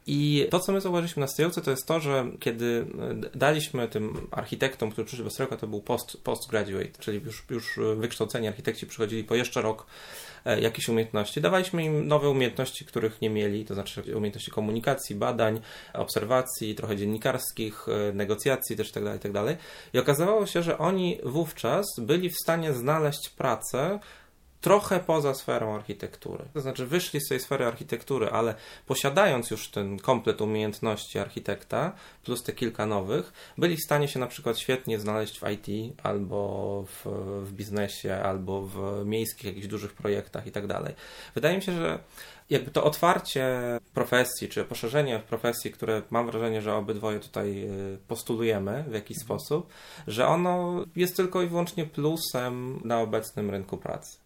I 0.07 0.47
to, 0.51 0.61
co 0.61 0.73
my 0.73 0.81
zauważyliśmy 0.81 1.21
na 1.21 1.27
strzałce, 1.27 1.63
to 1.63 1.71
jest 1.71 1.87
to, 1.87 2.01
że 2.01 2.27
kiedy 2.41 2.87
e, 3.35 3.39
daliśmy 3.39 3.89
tym 3.89 4.27
architektom, 4.31 4.91
którzy 4.91 5.07
przyszli 5.07 5.25
do 5.25 5.31
strzałka, 5.31 5.57
to 5.57 5.67
był 5.67 5.81
post, 5.81 6.17
postgraduate, 6.25 6.99
czyli 6.99 7.21
już, 7.25 7.45
już 7.51 7.79
wykształceni 7.97 8.49
architekci 8.49 8.87
przychodzili 8.87 9.25
po 9.25 9.35
jeszcze 9.35 9.63
rok 9.63 9.87
e, 10.45 10.61
jakichś 10.61 10.89
umiejętności. 10.89 11.41
Dawaliśmy 11.41 11.85
im 11.85 12.09
nowe 12.09 12.29
umiejętności, 12.29 12.85
których 12.85 13.21
nie 13.21 13.31
mieli, 13.31 13.65
to 13.65 13.75
znaczy 13.75 14.17
umiejętności 14.17 14.51
komunikacji, 14.51 15.17
badań, 15.17 15.61
obserwacji, 15.93 16.75
trochę 16.75 16.97
dziennikarskich, 16.97 17.87
e, 17.89 18.13
negocjacji 18.13 18.77
też 18.77 18.89
itd., 18.89 19.13
itd. 19.13 19.57
I 19.95 19.99
okazało 19.99 20.47
się, 20.47 20.63
że 20.63 20.79
oni 20.79 21.19
wówczas 21.25 21.87
byli 21.99 22.31
w 22.31 22.37
stanie 22.43 22.73
znaleźć 22.73 23.29
pracę, 23.29 23.99
trochę 24.65 25.01
poza 25.01 25.35
sferą 25.35 25.75
architektury. 25.75 26.45
To 26.55 26.61
znaczy 26.61 26.87
wyszli 26.87 27.21
z 27.21 27.29
tej 27.29 27.41
sfery 27.41 27.67
architektury, 27.67 28.31
ale 28.31 28.55
posiadając 28.87 29.51
już 29.51 29.71
ten 29.71 29.99
komplet 29.99 30.41
umiejętności 30.41 31.19
architekta, 31.19 31.93
plus 32.25 32.43
te 32.43 32.53
kilka 32.53 32.87
nowych, 32.87 33.33
byli 33.59 33.77
w 33.77 33.85
stanie 33.85 34.09
się 34.09 34.21
na 34.21 34.27
przykład 34.27 34.59
świetnie 34.59 34.99
znaleźć 34.99 35.41
w 35.41 35.51
IT, 35.51 35.97
albo 36.03 36.85
w, 36.89 37.07
w 37.45 37.53
biznesie, 37.53 38.15
albo 38.15 38.63
w 38.63 39.03
miejskich 39.07 39.45
jakichś 39.45 39.67
dużych 39.67 39.93
projektach 39.93 40.47
i 40.47 40.53
tak 40.53 40.67
dalej. 40.67 40.95
Wydaje 41.35 41.57
mi 41.57 41.63
się, 41.63 41.73
że 41.73 41.99
jakby 42.51 42.71
to 42.71 42.85
otwarcie 42.85 43.61
profesji, 43.95 44.49
czy 44.49 44.65
poszerzenie 44.65 45.19
profesji, 45.29 45.71
które 45.71 46.03
mam 46.11 46.27
wrażenie, 46.27 46.63
że 46.63 46.75
obydwoje 46.75 47.21
tutaj 47.21 47.65
y, 47.65 47.99
postulujemy 48.09 48.85
w 48.89 48.95
jakiś 48.95 49.17
sposób, 49.19 49.69
że 50.07 50.27
ono 50.27 50.85
jest 50.97 51.17
tylko 51.17 51.43
i 51.43 51.47
wyłącznie 51.47 51.87
plusem 51.87 52.81
na 52.85 53.01
obecnym 53.01 53.51
rynku 53.51 53.79
pracy. 53.79 54.24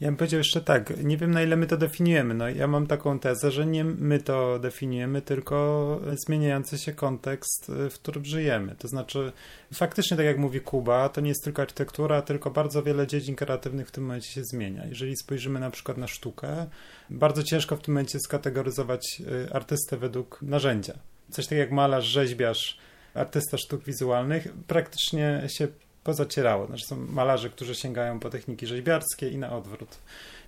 Ja 0.00 0.08
bym 0.08 0.16
powiedział 0.16 0.38
jeszcze 0.38 0.60
tak, 0.60 1.04
nie 1.04 1.16
wiem 1.16 1.30
na 1.30 1.42
ile 1.42 1.56
my 1.56 1.66
to 1.66 1.76
definiujemy. 1.76 2.34
No, 2.34 2.48
ja 2.48 2.66
mam 2.66 2.86
taką 2.86 3.18
tezę, 3.18 3.50
że 3.50 3.66
nie 3.66 3.84
my 3.84 4.18
to 4.18 4.58
definiujemy, 4.58 5.22
tylko 5.22 6.00
zmieniający 6.26 6.78
się 6.78 6.92
kontekst, 6.92 7.72
w 7.90 7.94
którym 7.94 8.24
żyjemy. 8.24 8.74
To 8.78 8.88
znaczy, 8.88 9.32
faktycznie, 9.74 10.16
tak 10.16 10.26
jak 10.26 10.38
mówi 10.38 10.60
Kuba, 10.60 11.08
to 11.08 11.20
nie 11.20 11.28
jest 11.28 11.44
tylko 11.44 11.62
architektura, 11.62 12.22
tylko 12.22 12.50
bardzo 12.50 12.82
wiele 12.82 13.06
dziedzin 13.06 13.36
kreatywnych 13.36 13.88
w 13.88 13.90
tym 13.90 14.04
momencie 14.04 14.28
się 14.28 14.44
zmienia. 14.44 14.86
Jeżeli 14.86 15.16
spojrzymy 15.16 15.60
na 15.60 15.70
przykład 15.70 15.98
na 15.98 16.06
sztukę, 16.06 16.66
bardzo 17.10 17.42
ciężko 17.42 17.76
w 17.76 17.82
tym 17.82 17.94
momencie 17.94 18.20
skategoryzować 18.20 19.22
artystę 19.52 19.96
według 19.96 20.38
narzędzia. 20.42 20.94
Coś 21.30 21.46
tak 21.46 21.58
jak 21.58 21.72
malarz, 21.72 22.04
rzeźbiarz, 22.04 22.78
artysta 23.14 23.58
sztuk 23.58 23.84
wizualnych, 23.84 24.48
praktycznie 24.66 25.42
się 25.46 25.68
pozacierało. 26.06 26.66
Znaczy 26.66 26.86
są 26.86 26.96
malarze, 26.96 27.50
którzy 27.50 27.74
sięgają 27.74 28.20
po 28.20 28.30
techniki 28.30 28.66
rzeźbiarskie 28.66 29.28
i 29.28 29.38
na 29.38 29.52
odwrót. 29.52 29.98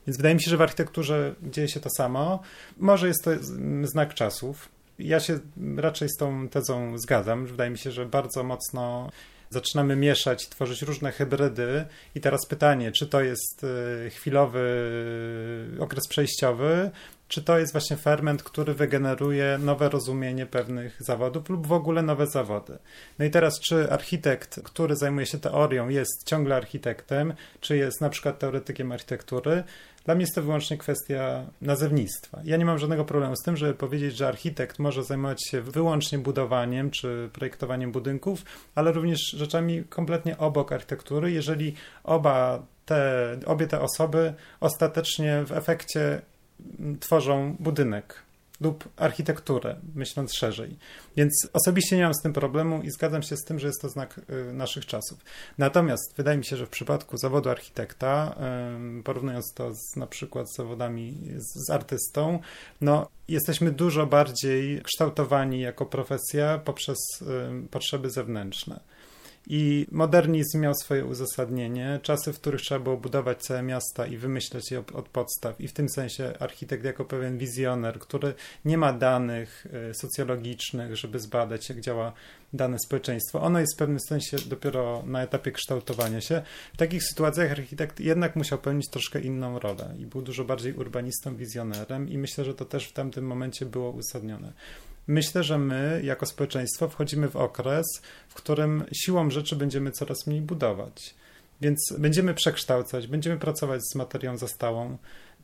Więc 0.06 0.16
wydaje 0.16 0.34
mi 0.34 0.42
się, 0.42 0.50
że 0.50 0.56
w 0.56 0.62
architekturze 0.62 1.34
dzieje 1.42 1.68
się 1.68 1.80
to 1.80 1.90
samo. 1.90 2.42
Może 2.76 3.08
jest 3.08 3.24
to 3.24 3.30
znak 3.82 4.14
czasów. 4.14 4.68
Ja 4.98 5.20
się 5.20 5.38
raczej 5.76 6.08
z 6.08 6.16
tą 6.16 6.48
tezą 6.48 6.98
zgadzam. 6.98 7.46
Wydaje 7.46 7.70
mi 7.70 7.78
się, 7.78 7.90
że 7.90 8.06
bardzo 8.06 8.44
mocno 8.44 9.10
zaczynamy 9.50 9.96
mieszać, 9.96 10.48
tworzyć 10.48 10.82
różne 10.82 11.12
hybrydy. 11.12 11.84
I 12.14 12.20
teraz 12.20 12.46
pytanie, 12.46 12.92
czy 12.92 13.06
to 13.06 13.20
jest 13.20 13.66
chwilowy 14.10 14.60
okres 15.80 16.08
przejściowy, 16.08 16.90
czy 17.28 17.42
to 17.42 17.58
jest 17.58 17.72
właśnie 17.72 17.96
ferment, 17.96 18.42
który 18.42 18.74
wygeneruje 18.74 19.58
nowe 19.62 19.88
rozumienie 19.88 20.46
pewnych 20.46 21.02
zawodów 21.02 21.48
lub 21.48 21.66
w 21.66 21.72
ogóle 21.72 22.02
nowe 22.02 22.26
zawody. 22.26 22.78
No 23.18 23.24
i 23.24 23.30
teraz, 23.30 23.60
czy 23.60 23.90
architekt, 23.90 24.60
który 24.62 24.96
zajmuje 24.96 25.26
się 25.26 25.38
teorią, 25.38 25.88
jest 25.88 26.24
ciągle 26.26 26.56
architektem, 26.56 27.34
czy 27.60 27.76
jest 27.76 28.00
na 28.00 28.10
przykład 28.10 28.38
teoretykiem 28.38 28.92
architektury? 28.92 29.64
Dla 30.04 30.14
mnie 30.14 30.22
jest 30.22 30.34
to 30.34 30.42
wyłącznie 30.42 30.78
kwestia 30.78 31.46
nazewnictwa. 31.62 32.40
Ja 32.44 32.56
nie 32.56 32.64
mam 32.64 32.78
żadnego 32.78 33.04
problemu 33.04 33.36
z 33.36 33.44
tym, 33.44 33.56
żeby 33.56 33.74
powiedzieć, 33.74 34.16
że 34.16 34.28
architekt 34.28 34.78
może 34.78 35.04
zajmować 35.04 35.46
się 35.46 35.60
wyłącznie 35.60 36.18
budowaniem 36.18 36.90
czy 36.90 37.30
projektowaniem 37.32 37.92
budynków, 37.92 38.44
ale 38.74 38.92
również 38.92 39.20
rzeczami 39.20 39.84
kompletnie 39.84 40.38
obok 40.38 40.72
architektury, 40.72 41.32
jeżeli 41.32 41.74
oba 42.04 42.62
te, 42.86 43.38
obie 43.46 43.66
te 43.66 43.80
osoby 43.80 44.34
ostatecznie 44.60 45.44
w 45.46 45.52
efekcie 45.52 46.20
tworzą 47.00 47.56
budynek 47.60 48.28
lub 48.60 48.88
architekturę, 48.96 49.76
myśląc 49.94 50.34
szerzej. 50.34 50.76
Więc 51.16 51.48
osobiście 51.52 51.96
nie 51.96 52.02
mam 52.02 52.14
z 52.14 52.22
tym 52.22 52.32
problemu 52.32 52.82
i 52.82 52.90
zgadzam 52.90 53.22
się 53.22 53.36
z 53.36 53.44
tym, 53.44 53.58
że 53.58 53.66
jest 53.66 53.82
to 53.82 53.88
znak 53.88 54.20
y, 54.30 54.52
naszych 54.52 54.86
czasów. 54.86 55.18
Natomiast 55.58 56.14
wydaje 56.16 56.38
mi 56.38 56.44
się, 56.44 56.56
że 56.56 56.66
w 56.66 56.70
przypadku 56.70 57.16
zawodu 57.16 57.50
architekta, 57.50 58.34
y, 58.98 59.02
porównując 59.02 59.52
to 59.54 59.74
z, 59.74 59.96
na 59.96 60.06
przykład 60.06 60.52
z 60.52 60.56
zawodami 60.56 61.14
z, 61.36 61.66
z 61.66 61.70
artystą, 61.70 62.38
no 62.80 63.08
jesteśmy 63.28 63.70
dużo 63.70 64.06
bardziej 64.06 64.82
kształtowani 64.82 65.60
jako 65.60 65.86
profesja 65.86 66.58
poprzez 66.58 66.98
y, 67.22 67.68
potrzeby 67.68 68.10
zewnętrzne. 68.10 68.80
I 69.50 69.86
modernizm 69.90 70.60
miał 70.60 70.74
swoje 70.74 71.04
uzasadnienie. 71.04 72.00
Czasy, 72.02 72.32
w 72.32 72.40
których 72.40 72.60
trzeba 72.60 72.80
było 72.80 72.96
budować 72.96 73.42
całe 73.42 73.62
miasta 73.62 74.06
i 74.06 74.16
wymyślać 74.16 74.70
je 74.70 74.78
od 74.78 75.08
podstaw. 75.08 75.60
I 75.60 75.68
w 75.68 75.72
tym 75.72 75.88
sensie 75.88 76.32
architekt 76.40 76.84
jako 76.84 77.04
pewien 77.04 77.38
wizjoner, 77.38 77.98
który 77.98 78.34
nie 78.64 78.78
ma 78.78 78.92
danych 78.92 79.66
socjologicznych, 79.92 80.96
żeby 80.96 81.20
zbadać, 81.20 81.68
jak 81.68 81.80
działa 81.80 82.12
dane 82.52 82.78
społeczeństwo. 82.78 83.42
Ono 83.42 83.60
jest 83.60 83.74
w 83.74 83.78
pewnym 83.78 84.00
sensie 84.00 84.36
dopiero 84.46 85.02
na 85.06 85.22
etapie 85.22 85.52
kształtowania 85.52 86.20
się. 86.20 86.42
W 86.74 86.76
takich 86.76 87.04
sytuacjach 87.04 87.50
architekt 87.50 88.00
jednak 88.00 88.36
musiał 88.36 88.58
pełnić 88.58 88.90
troszkę 88.90 89.20
inną 89.20 89.58
rolę 89.58 89.94
i 89.98 90.06
był 90.06 90.22
dużo 90.22 90.44
bardziej 90.44 90.72
urbanistą, 90.74 91.36
wizjonerem 91.36 92.08
i 92.08 92.18
myślę, 92.18 92.44
że 92.44 92.54
to 92.54 92.64
też 92.64 92.88
w 92.88 92.92
tamtym 92.92 93.26
momencie 93.26 93.66
było 93.66 93.90
uzasadnione. 93.90 94.52
Myślę, 95.08 95.42
że 95.42 95.58
my 95.58 96.00
jako 96.04 96.26
społeczeństwo 96.26 96.88
wchodzimy 96.88 97.28
w 97.28 97.36
okres, 97.36 97.86
w 98.28 98.34
którym 98.34 98.84
siłą 98.92 99.30
rzeczy 99.30 99.56
będziemy 99.56 99.92
coraz 99.92 100.26
mniej 100.26 100.40
budować. 100.40 101.14
Więc 101.60 101.78
będziemy 101.98 102.34
przekształcać, 102.34 103.06
będziemy 103.06 103.38
pracować 103.38 103.80
z 103.92 103.94
materią 103.94 104.36
zastałą. 104.36 104.98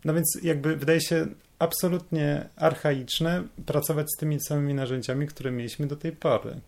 No 0.04 0.14
więc 0.14 0.38
jakby 0.42 0.76
wydaje 0.76 1.00
się 1.00 1.26
absolutnie 1.58 2.48
archaiczne 2.56 3.44
pracować 3.66 4.06
z 4.16 4.18
tymi 4.18 4.40
samymi 4.40 4.74
narzędziami, 4.74 5.26
które 5.26 5.50
mieliśmy 5.50 5.86
do 5.86 5.96
tej 5.96 6.12
pory. 6.12 6.60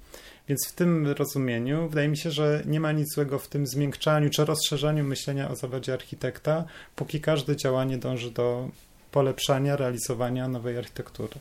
Więc 0.49 0.69
w 0.69 0.73
tym 0.73 1.07
rozumieniu 1.07 1.89
wydaje 1.89 2.09
mi 2.09 2.19
się, 2.19 2.31
że 2.31 2.63
nie 2.67 2.81
ma 2.81 2.93
nic 2.93 3.15
złego 3.15 3.39
w 3.39 3.49
tym 3.49 3.67
zmiękczaniu 3.67 4.31
czy 4.31 4.45
rozszerzaniu 4.45 5.05
myślenia 5.05 5.51
o 5.51 5.57
zawodzie 5.57 5.93
architekta, 5.93 6.65
póki 6.97 7.21
każde 7.21 7.57
działanie 7.57 7.99
dąży 7.99 8.31
do 8.31 8.69
polepszania, 9.11 9.77
realizowania 9.77 10.49
nowej 10.49 10.79
architektury. 10.79 11.35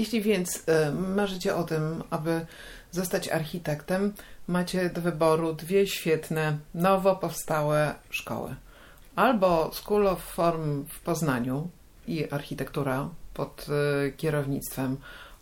Jeśli 0.00 0.22
więc 0.22 0.56
y, 0.56 0.62
marzycie 0.92 1.56
o 1.56 1.64
tym, 1.64 2.02
aby 2.10 2.46
zostać 2.90 3.28
architektem, 3.28 4.12
macie 4.48 4.90
do 4.90 5.00
wyboru 5.00 5.52
dwie 5.52 5.86
świetne, 5.86 6.58
nowo 6.74 7.16
powstałe 7.16 7.94
szkoły. 8.10 8.54
Albo 9.16 9.70
School 9.72 10.06
of 10.06 10.22
Form 10.22 10.84
w 10.84 11.00
Poznaniu 11.00 11.68
i 12.06 12.30
architektura 12.30 13.08
pod 13.34 13.66
y, 14.08 14.12
kierownictwem 14.12 14.96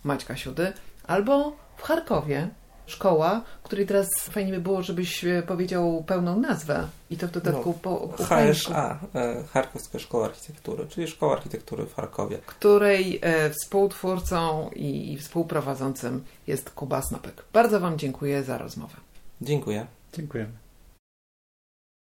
Maćka 0.05 0.37
Siudy, 0.37 0.73
albo 1.07 1.57
w 1.77 1.83
Charkowie 1.83 2.49
szkoła, 2.89 3.43
której 3.63 3.87
teraz 3.87 4.09
fajnie 4.31 4.53
by 4.53 4.61
było, 4.61 4.83
żebyś 4.83 5.25
e, 5.25 5.43
powiedział 5.43 6.05
pełną 6.07 6.41
nazwę 6.41 6.87
i 7.11 7.17
to 7.17 7.29
w 7.29 7.31
dodatku 7.31 7.69
No, 7.69 7.75
po 7.83 7.91
ukraińsku. 7.97 8.73
HSA, 8.73 8.99
e, 9.15 9.45
Charkowska 9.53 9.99
Szkoła 9.99 10.25
Architektury, 10.27 10.87
czyli 10.89 11.09
Szkoła 11.09 11.33
Architektury 11.33 11.87
w 11.87 11.95
Charkowie. 11.95 12.39
której 12.47 13.19
e, 13.23 13.51
współtwórcą 13.51 14.71
i, 14.77 15.13
i 15.13 15.17
współprowadzącym 15.19 16.25
jest 16.47 16.71
Kuba 16.71 17.03
Snopek. 17.03 17.45
Bardzo 17.53 17.81
Wam 17.81 17.99
dziękuję 17.99 18.43
za 18.43 18.59
rozmowę. 18.59 18.95
Dziękuję. 19.41 19.87
Dziękujemy. 20.13 20.68